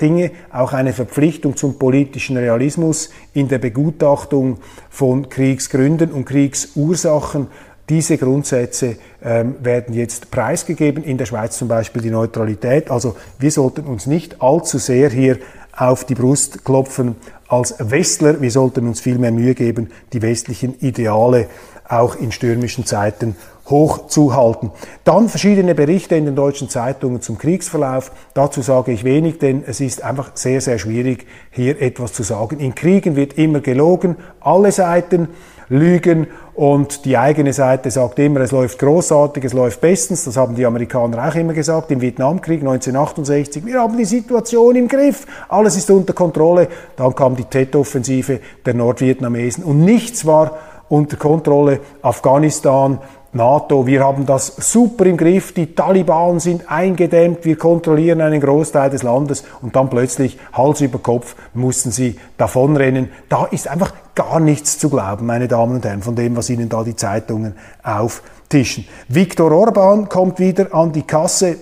Dinge, 0.00 0.30
auch 0.52 0.72
eine 0.72 0.92
Verpflichtung 0.92 1.56
zum 1.56 1.78
politischen 1.78 2.36
Realismus 2.36 3.10
in 3.32 3.48
der 3.48 3.58
Begutachtung 3.58 4.58
von 4.90 5.28
Kriegsgründen 5.28 6.12
und 6.12 6.24
Kriegsursachen. 6.24 7.48
Diese 7.88 8.18
Grundsätze 8.18 8.96
ähm, 9.22 9.56
werden 9.60 9.94
jetzt 9.94 10.30
preisgegeben, 10.30 11.02
in 11.02 11.16
der 11.16 11.24
Schweiz 11.24 11.56
zum 11.56 11.68
Beispiel 11.68 12.02
die 12.02 12.10
Neutralität. 12.10 12.90
Also 12.90 13.16
wir 13.38 13.50
sollten 13.50 13.86
uns 13.86 14.06
nicht 14.06 14.42
allzu 14.42 14.78
sehr 14.78 15.08
hier 15.08 15.38
auf 15.74 16.04
die 16.04 16.14
Brust 16.14 16.64
klopfen 16.64 17.16
als 17.48 17.76
Westler. 17.78 18.42
Wir 18.42 18.50
sollten 18.50 18.86
uns 18.86 19.00
viel 19.00 19.18
mehr 19.18 19.32
Mühe 19.32 19.54
geben, 19.54 19.90
die 20.12 20.20
westlichen 20.20 20.78
Ideale 20.80 21.46
auch 21.88 22.16
in 22.16 22.32
stürmischen 22.32 22.84
Zeiten 22.84 23.36
hochzuhalten. 23.70 24.70
Dann 25.04 25.28
verschiedene 25.28 25.74
Berichte 25.74 26.16
in 26.16 26.24
den 26.24 26.36
deutschen 26.36 26.68
Zeitungen 26.68 27.20
zum 27.20 27.38
Kriegsverlauf. 27.38 28.12
Dazu 28.34 28.62
sage 28.62 28.92
ich 28.92 29.04
wenig, 29.04 29.38
denn 29.38 29.62
es 29.66 29.80
ist 29.80 30.02
einfach 30.02 30.32
sehr, 30.34 30.60
sehr 30.60 30.78
schwierig, 30.78 31.26
hier 31.50 31.80
etwas 31.80 32.12
zu 32.12 32.22
sagen. 32.22 32.60
In 32.60 32.74
Kriegen 32.74 33.16
wird 33.16 33.34
immer 33.34 33.60
gelogen, 33.60 34.16
alle 34.40 34.72
Seiten 34.72 35.28
lügen 35.68 36.28
und 36.54 37.04
die 37.04 37.16
eigene 37.16 37.52
Seite 37.52 37.90
sagt 37.90 38.18
immer, 38.18 38.40
es 38.40 38.52
läuft 38.52 38.78
großartig, 38.78 39.44
es 39.44 39.52
läuft 39.52 39.80
bestens. 39.80 40.24
Das 40.24 40.36
haben 40.36 40.54
die 40.54 40.66
Amerikaner 40.66 41.28
auch 41.28 41.34
immer 41.34 41.52
gesagt 41.52 41.90
im 41.90 42.00
Vietnamkrieg 42.00 42.60
1968. 42.60 43.64
Wir 43.64 43.80
haben 43.80 43.96
die 43.96 44.04
Situation 44.04 44.74
im 44.76 44.88
Griff, 44.88 45.26
alles 45.48 45.76
ist 45.76 45.90
unter 45.90 46.14
Kontrolle. 46.14 46.68
Dann 46.96 47.14
kam 47.14 47.36
die 47.36 47.44
Tet-Offensive 47.44 48.40
der 48.64 48.74
Nordvietnamesen 48.74 49.62
und 49.62 49.84
nichts 49.84 50.26
war 50.26 50.58
unter 50.88 51.16
Kontrolle. 51.16 51.80
Afghanistan 52.02 52.98
NATO, 53.32 53.86
wir 53.86 54.02
haben 54.02 54.24
das 54.24 54.54
super 54.56 55.04
im 55.04 55.18
Griff, 55.18 55.52
die 55.52 55.74
Taliban 55.74 56.40
sind 56.40 56.70
eingedämmt, 56.70 57.44
wir 57.44 57.56
kontrollieren 57.56 58.22
einen 58.22 58.40
Großteil 58.40 58.88
des 58.88 59.02
Landes 59.02 59.44
und 59.60 59.76
dann 59.76 59.90
plötzlich 59.90 60.38
Hals 60.54 60.80
über 60.80 60.98
Kopf 60.98 61.36
mussten 61.52 61.90
sie 61.90 62.16
davonrennen. 62.38 63.10
Da 63.28 63.44
ist 63.44 63.68
einfach 63.68 63.92
gar 64.14 64.40
nichts 64.40 64.78
zu 64.78 64.88
glauben, 64.88 65.26
meine 65.26 65.46
Damen 65.46 65.76
und 65.76 65.84
Herren, 65.84 66.02
von 66.02 66.16
dem, 66.16 66.36
was 66.36 66.48
Ihnen 66.48 66.70
da 66.70 66.82
die 66.82 66.96
Zeitungen 66.96 67.54
auftischen. 67.82 68.86
Viktor 69.08 69.52
Orban 69.52 70.08
kommt 70.08 70.38
wieder 70.38 70.74
an 70.74 70.92
die 70.92 71.02
Kasse, 71.02 71.56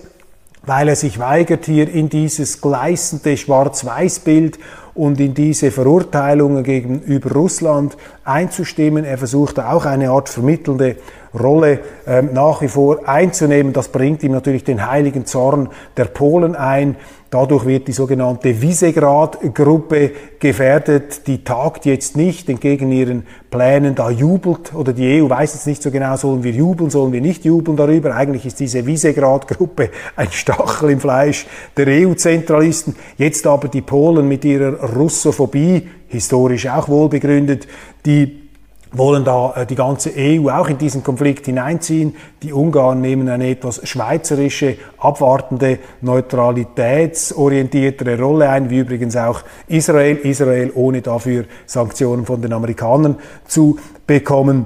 weil 0.65 0.87
er 0.87 0.95
sich 0.95 1.19
weigert, 1.19 1.65
hier 1.65 1.89
in 1.89 2.07
dieses 2.07 2.61
gleißende 2.61 3.35
Schwarz-Weiß-Bild 3.35 4.57
und 4.97 5.19
in 5.19 5.33
diese 5.33 5.71
Verurteilungen 5.71 6.63
gegenüber 6.63 7.31
Russland 7.31 7.95
einzustimmen. 8.23 9.05
Er 9.05 9.17
versucht 9.17 9.59
auch 9.59 9.85
eine 9.85 10.09
Art 10.09 10.27
vermittelnde 10.27 10.95
Rolle 11.33 11.79
äh, 12.05 12.21
nach 12.21 12.61
wie 12.61 12.67
vor 12.67 13.07
einzunehmen. 13.07 13.73
Das 13.73 13.89
bringt 13.89 14.23
ihm 14.23 14.31
natürlich 14.31 14.63
den 14.63 14.89
heiligen 14.89 15.25
Zorn 15.25 15.69
der 15.95 16.05
Polen 16.05 16.55
ein. 16.55 16.95
Dadurch 17.29 17.65
wird 17.65 17.89
die 17.89 17.93
sogenannte 17.93 18.61
Visegrad-Gruppe 18.61 20.11
gefährdet. 20.39 21.27
Die 21.27 21.43
tagt 21.43 21.85
jetzt 21.85 22.15
nicht 22.15 22.47
entgegen 22.47 22.89
ihren 22.89 23.23
Plänen. 23.51 23.95
Da 23.95 24.09
jubelt, 24.09 24.73
oder 24.73 24.93
die 24.93 25.21
EU 25.21 25.29
weiß 25.29 25.53
jetzt 25.55 25.67
nicht 25.67 25.83
so 25.83 25.91
genau, 25.91 26.15
sollen 26.15 26.43
wir 26.43 26.51
jubeln, 26.51 26.89
sollen 26.89 27.11
wir 27.11 27.19
nicht 27.19 27.43
jubeln 27.43 27.75
darüber. 27.75 28.15
Eigentlich 28.15 28.45
ist 28.45 28.61
diese 28.61 28.85
Visegrad-Gruppe 28.85 29.89
ein 30.15 30.31
Stachel 30.31 30.91
im 30.91 31.01
Fleisch 31.01 31.45
der 31.75 31.87
EU-Zentralisten. 31.87 32.95
Jetzt 33.17 33.45
aber 33.45 33.67
die 33.67 33.81
Polen 33.81 34.27
mit 34.29 34.45
ihrer 34.45 34.95
Russophobie, 34.95 35.89
historisch 36.07 36.67
auch 36.67 36.87
wohl 36.87 37.09
begründet, 37.09 37.67
die 38.05 38.46
wollen 38.91 39.23
da 39.25 39.53
äh, 39.55 39.65
die 39.65 39.75
ganze 39.75 40.11
EU 40.15 40.49
auch 40.49 40.69
in 40.69 40.77
diesen 40.77 41.03
Konflikt 41.03 41.45
hineinziehen. 41.45 42.15
Die 42.43 42.53
Ungarn 42.53 43.01
nehmen 43.01 43.27
eine 43.29 43.49
etwas 43.49 43.81
schweizerische, 43.87 44.77
abwartende, 44.97 45.79
neutralitätsorientiertere 46.01 48.19
Rolle 48.19 48.49
ein, 48.49 48.69
wie 48.69 48.79
übrigens 48.79 49.15
auch 49.15 49.43
Israel. 49.67 50.17
Israel 50.17 50.71
ohne 50.75 51.01
dafür 51.01 51.45
Sanktionen 51.65 52.25
von 52.25 52.41
den 52.41 52.51
Amerikanern 52.53 53.15
zu 53.47 53.77
bekommen 54.05 54.65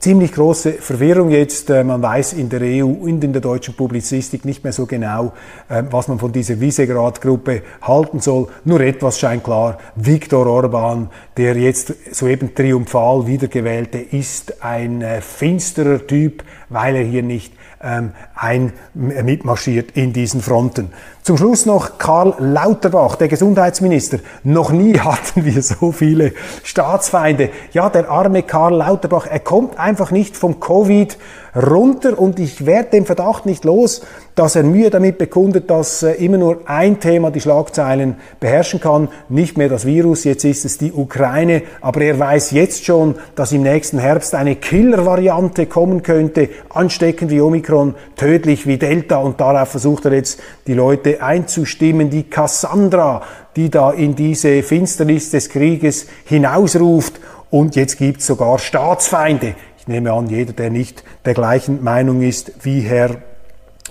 ziemlich 0.00 0.32
große 0.32 0.72
Verwirrung 0.72 1.30
jetzt. 1.30 1.70
Äh, 1.70 1.84
man 1.84 2.02
weiß 2.02 2.34
in 2.34 2.48
der 2.48 2.60
EU 2.62 2.86
und 2.86 3.22
in 3.22 3.32
der 3.32 3.42
deutschen 3.42 3.74
Publizistik 3.74 4.44
nicht 4.44 4.64
mehr 4.64 4.72
so 4.72 4.86
genau, 4.86 5.32
äh, 5.68 5.82
was 5.90 6.08
man 6.08 6.18
von 6.18 6.32
dieser 6.32 6.60
Visegrad-Gruppe 6.60 7.62
halten 7.82 8.20
soll. 8.20 8.48
Nur 8.64 8.80
etwas 8.80 9.18
scheint 9.18 9.44
klar. 9.44 9.78
Viktor 9.96 10.46
Orban, 10.46 11.10
der 11.36 11.56
jetzt 11.56 11.94
soeben 12.14 12.54
triumphal 12.54 13.26
wiedergewählte, 13.26 13.98
ist 13.98 14.62
ein 14.62 15.02
äh, 15.02 15.20
finsterer 15.20 16.06
Typ, 16.06 16.44
weil 16.68 16.96
er 16.96 17.04
hier 17.04 17.22
nicht 17.22 17.54
ähm, 17.82 18.12
mitmarschiert 18.94 19.92
in 19.92 20.12
diesen 20.12 20.40
Fronten. 20.40 20.90
Zum 21.22 21.38
Schluss 21.38 21.66
noch 21.66 21.98
Karl 21.98 22.34
Lauterbach, 22.40 23.14
der 23.14 23.28
Gesundheitsminister. 23.28 24.18
Noch 24.42 24.72
nie 24.72 24.98
hatten 24.98 25.44
wir 25.44 25.62
so 25.62 25.92
viele 25.92 26.32
Staatsfeinde. 26.64 27.50
Ja, 27.72 27.90
der 27.90 28.10
arme 28.10 28.42
Karl 28.42 28.74
Lauterbach, 28.74 29.28
er 29.30 29.38
kommt 29.38 29.78
einfach 29.78 30.10
nicht 30.10 30.36
vom 30.36 30.58
Covid 30.58 31.16
runter 31.54 32.18
und 32.18 32.40
ich 32.40 32.64
werde 32.64 32.90
den 32.90 33.06
Verdacht 33.06 33.46
nicht 33.46 33.64
los, 33.64 34.02
dass 34.34 34.56
er 34.56 34.62
Mühe 34.62 34.88
damit 34.88 35.18
bekundet, 35.18 35.68
dass 35.68 36.02
äh, 36.02 36.12
immer 36.12 36.38
nur 36.38 36.60
ein 36.64 36.98
Thema 36.98 37.30
die 37.30 37.42
Schlagzeilen 37.42 38.16
beherrschen 38.40 38.80
kann, 38.80 39.08
nicht 39.28 39.58
mehr 39.58 39.68
das 39.68 39.84
Virus, 39.84 40.24
jetzt 40.24 40.44
ist 40.44 40.64
es 40.64 40.78
die 40.78 40.92
Ukraine, 40.92 41.62
aber 41.82 42.00
er 42.00 42.18
weiß 42.18 42.52
jetzt 42.52 42.86
schon, 42.86 43.16
dass 43.34 43.52
im 43.52 43.62
nächsten 43.62 43.98
Herbst 43.98 44.34
eine 44.34 44.56
Killer-Variante 44.56 45.66
kommen 45.66 46.02
könnte, 46.02 46.48
ansteckend 46.70 47.30
wie 47.30 47.42
Omikron, 47.42 47.94
tödlich 48.16 48.66
wie 48.66 48.78
Delta 48.78 49.18
und 49.18 49.38
darauf 49.38 49.68
versucht 49.68 50.06
er 50.06 50.14
jetzt 50.14 50.40
die 50.66 50.74
Leute 50.74 51.11
einzustimmen, 51.20 52.10
die 52.10 52.24
Cassandra, 52.24 53.22
die 53.56 53.70
da 53.70 53.90
in 53.90 54.14
diese 54.14 54.62
Finsternis 54.62 55.30
des 55.30 55.48
Krieges 55.48 56.06
hinausruft 56.24 57.20
und 57.50 57.76
jetzt 57.76 57.98
gibt 57.98 58.20
es 58.20 58.26
sogar 58.26 58.58
Staatsfeinde. 58.58 59.54
Ich 59.78 59.86
nehme 59.86 60.12
an, 60.12 60.28
jeder, 60.28 60.52
der 60.52 60.70
nicht 60.70 61.04
der 61.24 61.34
gleichen 61.34 61.82
Meinung 61.82 62.22
ist 62.22 62.52
wie 62.62 62.80
Herr 62.80 63.16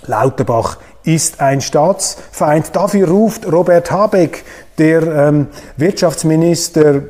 Lauterbach, 0.06 0.78
ist 1.04 1.40
ein 1.40 1.60
Staatsfeind. 1.60 2.74
Dafür 2.74 3.08
ruft 3.08 3.50
Robert 3.50 3.90
Habeck, 3.90 4.44
der 4.78 5.02
ähm, 5.02 5.46
Wirtschaftsminister, 5.76 7.02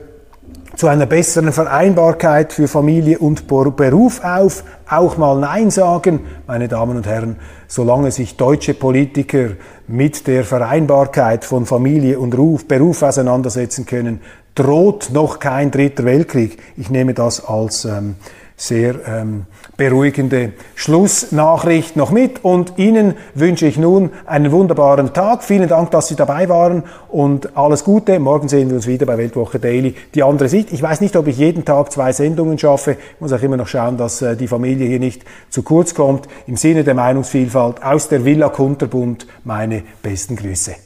zu 0.77 0.89
einer 0.89 1.07
besseren 1.07 1.53
Vereinbarkeit 1.53 2.53
für 2.53 2.67
Familie 2.67 3.19
und 3.19 3.47
Beruf 3.47 4.25
auf, 4.25 4.65
auch 4.89 5.17
mal 5.17 5.39
Nein 5.39 5.71
sagen. 5.71 6.21
Meine 6.47 6.69
Damen 6.69 6.97
und 6.97 7.07
Herren, 7.07 7.37
solange 7.69 8.11
sich 8.11 8.37
deutsche 8.37 8.75
Politiker 8.75 9.51
mit 9.89 10.27
der 10.27 10.45
Vereinbarkeit 10.45 11.45
von 11.45 11.67
Familie 11.67 12.19
und 12.19 12.37
Ruf, 12.37 12.67
Beruf 12.67 13.03
auseinandersetzen 13.03 13.87
können, 13.87 14.21
droht 14.55 15.11
noch 15.13 15.39
kein 15.39 15.71
dritter 15.71 16.05
Weltkrieg. 16.05 16.59
Ich 16.77 16.91
nehme 16.91 17.15
das 17.15 17.45
als 17.45 17.85
ähm, 17.85 18.17
sehr 18.63 18.95
ähm, 19.09 19.47
beruhigende 19.77 20.53
Schlussnachricht 20.77 21.97
noch 21.97 22.13
mit. 22.13 22.45
Und 22.45 22.75
Ihnen 22.77 23.15
wünsche 23.35 23.67
ich 23.67 23.77
nun 23.77 24.11
einen 24.25 24.53
wunderbaren 24.53 25.13
Tag. 25.13 25.43
Vielen 25.43 25.69
Dank, 25.69 25.91
dass 25.91 26.07
Sie 26.07 26.15
dabei 26.15 26.49
waren 26.49 26.85
und 27.09 27.57
alles 27.57 27.83
Gute. 27.83 28.21
Morgen 28.21 28.49
sehen 28.49 28.69
wir 28.69 28.77
uns 28.77 28.87
wieder 28.87 29.05
bei 29.05 29.19
Weltwoche 29.19 29.59
Daily. 29.59 29.97
Die 30.15 30.23
andere 30.23 30.49
Sicht. 30.49 30.73
Ich 30.73 30.81
weiß 30.81 31.01
nicht, 31.01 31.17
ob 31.17 31.27
ich 31.27 31.39
jeden 31.39 31.65
Tag 31.65 31.91
zwei 31.91 32.13
Sendungen 32.13 32.57
schaffe. 32.57 32.93
Ich 32.93 33.21
muss 33.21 33.33
auch 33.33 33.43
immer 33.43 33.57
noch 33.57 33.67
schauen, 33.69 33.97
dass 33.97 34.23
äh, 34.23 34.37
die 34.37 34.47
Familie 34.47 34.87
hier 34.87 35.01
nicht 35.01 35.25
zu 35.51 35.65
kurz 35.65 35.95
kommt. 35.95 36.29
Im 36.47 36.57
Sinne 36.57 36.85
der 36.85 36.95
Meinungsvielfalt 36.95 37.83
aus 37.83 38.09
der 38.09 38.25
Villa 38.25 38.49
Kunterbund 38.49 39.27
meine 39.43 39.83
besten 40.03 40.37
Grüße. 40.37 40.77